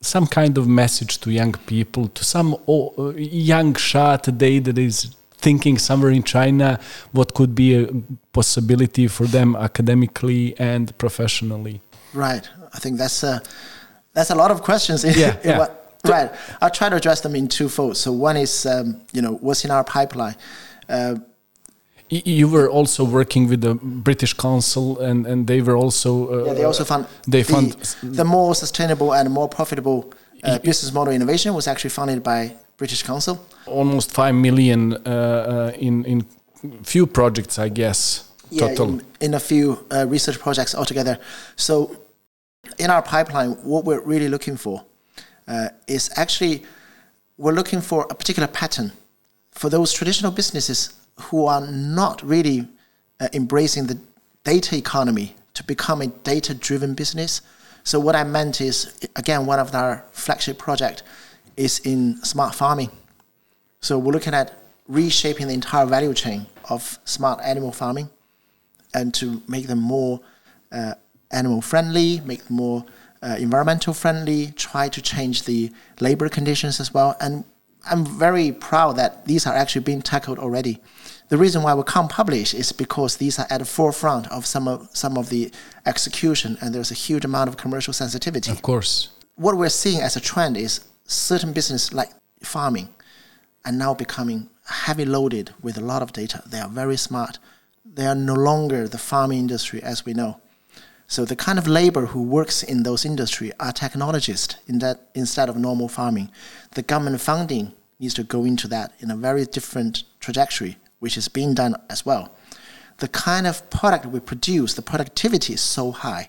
[0.00, 5.14] some kind of message to young people, to some uh, young Xiao today that is
[5.40, 6.78] thinking somewhere in China
[7.12, 7.88] what could be a
[8.32, 11.80] possibility for them academically and professionally?
[12.14, 12.48] Right.
[12.72, 13.42] I think that's a,
[14.12, 15.04] that's a lot of questions.
[15.04, 15.36] In, yeah.
[15.40, 15.58] in yeah.
[15.58, 16.30] What, right.
[16.60, 18.00] I'll try to address them in two folds.
[18.00, 20.36] So one is, um, you know, what's in our pipeline.
[20.88, 21.16] Uh,
[22.10, 26.54] you were also working with the British Council, and, and they were also uh, yeah,
[26.54, 27.72] they also fund they the, fund
[28.02, 30.12] the more sustainable and more profitable
[30.42, 33.36] uh, business model innovation was actually funded by British Council.
[33.66, 36.26] Almost five million uh, uh, in in
[36.82, 38.24] few projects, I guess.
[38.50, 38.88] Yeah, total.
[38.88, 41.18] In, in a few uh, research projects altogether.
[41.56, 41.94] So,
[42.78, 44.84] in our pipeline, what we're really looking for
[45.46, 46.62] uh, is actually
[47.36, 48.92] we're looking for a particular pattern
[49.50, 50.94] for those traditional businesses
[51.28, 52.66] who are not really
[53.20, 53.98] uh, embracing the
[54.44, 57.42] data economy to become a data-driven business.
[57.84, 61.02] So what I meant is, again, one of our flagship project
[61.60, 62.90] is in smart farming.
[63.80, 64.48] So we're looking at
[64.88, 68.08] reshaping the entire value chain of smart animal farming
[68.94, 70.20] and to make them more
[70.72, 70.94] uh,
[71.30, 72.84] animal friendly, make them more
[73.22, 77.14] uh, environmental friendly, try to change the labor conditions as well.
[77.20, 77.44] And
[77.90, 80.78] I'm very proud that these are actually being tackled already.
[81.28, 84.66] The reason why we can't publish is because these are at the forefront of some
[84.66, 85.52] of some of the
[85.86, 88.50] execution, and there's a huge amount of commercial sensitivity.
[88.50, 89.10] Of course.
[89.36, 90.80] What we're seeing as a trend is
[91.10, 92.10] certain business like
[92.42, 92.88] farming
[93.64, 96.42] are now becoming heavy loaded with a lot of data.
[96.46, 97.38] They are very smart.
[97.84, 100.40] They are no longer the farming industry as we know.
[101.08, 105.48] So the kind of labor who works in those industry are technologists in that instead
[105.48, 106.30] of normal farming.
[106.72, 111.26] The government funding needs to go into that in a very different trajectory, which is
[111.26, 112.36] being done as well.
[112.98, 116.28] The kind of product we produce, the productivity is so high,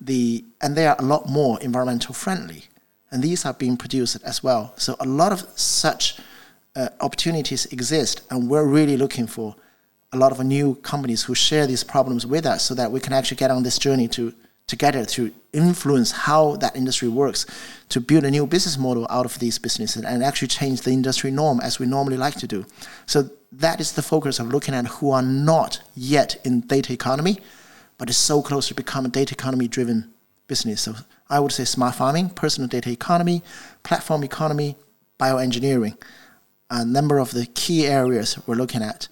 [0.00, 2.64] the and they are a lot more environmental friendly
[3.10, 4.72] and these are being produced as well.
[4.76, 6.18] So a lot of such
[6.76, 9.56] uh, opportunities exist, and we're really looking for
[10.12, 13.12] a lot of new companies who share these problems with us, so that we can
[13.12, 14.32] actually get on this journey to
[14.66, 17.46] together to influence how that industry works,
[17.88, 21.30] to build a new business model out of these businesses, and actually change the industry
[21.30, 22.66] norm as we normally like to do.
[23.06, 27.38] So that is the focus of looking at who are not yet in data economy,
[27.96, 30.12] but is so close to become a data economy driven
[30.48, 30.82] business.
[30.82, 30.94] So
[31.30, 33.42] I would say smart farming, personal data economy,
[33.82, 34.76] platform economy,
[35.20, 35.96] bioengineering,
[36.70, 39.08] a number of the key areas we're looking at.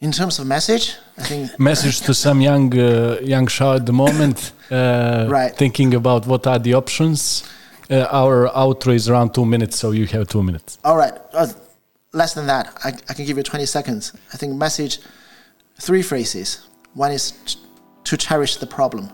[0.00, 3.92] In terms of message, I think message to some young uh, young Xiao at the
[3.92, 5.54] moment, uh, right?
[5.54, 7.44] Thinking about what are the options.
[7.88, 10.78] Uh, our outro is around two minutes, so you have two minutes.
[10.82, 11.46] All right, uh,
[12.12, 12.76] less than that.
[12.82, 14.12] I, I can give you twenty seconds.
[14.32, 14.98] I think message,
[15.80, 16.66] three phrases.
[16.94, 17.34] One is
[18.02, 19.12] to cherish the problem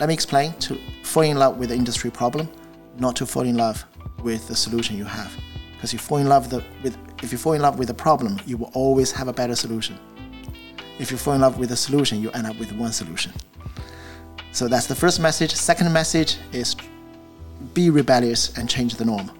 [0.00, 2.48] let me explain to fall in love with the industry problem,
[2.98, 3.84] not to fall in love
[4.22, 5.32] with the solution you have.
[5.74, 8.40] Because you fall in love the, with, if you fall in love with the problem,
[8.46, 9.98] you will always have a better solution.
[10.98, 13.32] If you fall in love with the solution, you end up with one solution.
[14.52, 15.52] So that's the first message.
[15.52, 16.76] Second message is
[17.72, 19.30] be rebellious and change the norm.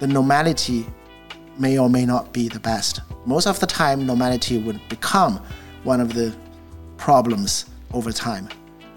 [0.00, 0.86] The normality
[1.58, 3.00] may or may not be the best.
[3.24, 5.42] Most of the time, normality would become
[5.84, 6.36] one of the
[6.98, 8.48] problems over time.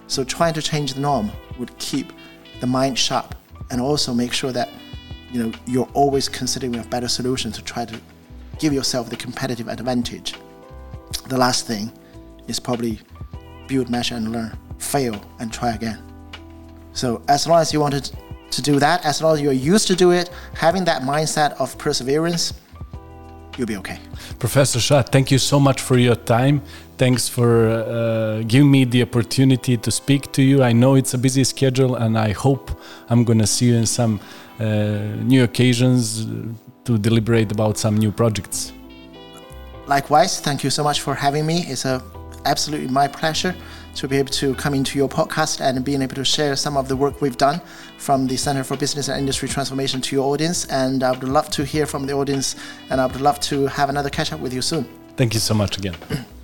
[0.09, 2.11] So trying to change the norm would keep
[2.59, 3.35] the mind sharp
[3.69, 4.69] and also make sure that
[5.31, 8.01] you know you're always considering a better solution to try to
[8.57, 10.33] give yourself the competitive advantage.
[11.27, 11.91] The last thing
[12.47, 12.99] is probably
[13.67, 14.57] build, measure, and learn.
[14.79, 16.01] Fail and try again.
[16.93, 18.09] So as long as you wanted
[18.49, 21.77] to do that, as long as you're used to do it, having that mindset of
[21.77, 22.53] perseverance,
[23.57, 23.99] you'll be okay.
[24.39, 26.63] Professor Xiao, thank you so much for your time.
[26.99, 30.61] Thanks for uh, giving me the opportunity to speak to you.
[30.61, 32.71] I know it's a busy schedule, and I hope
[33.09, 34.19] I'm going to see you in some
[34.59, 34.65] uh,
[35.23, 36.25] new occasions
[36.83, 38.73] to deliberate about some new projects.
[39.87, 41.63] Likewise, thank you so much for having me.
[41.67, 42.03] It's a
[42.43, 43.55] absolutely my pleasure
[43.95, 46.89] to be able to come into your podcast and being able to share some of
[46.89, 47.61] the work we've done
[47.97, 50.65] from the Center for Business and Industry Transformation to your audience.
[50.65, 52.57] And I would love to hear from the audience
[52.89, 54.83] and I would love to have another catch up with you soon.
[55.15, 55.95] Thank you so much again.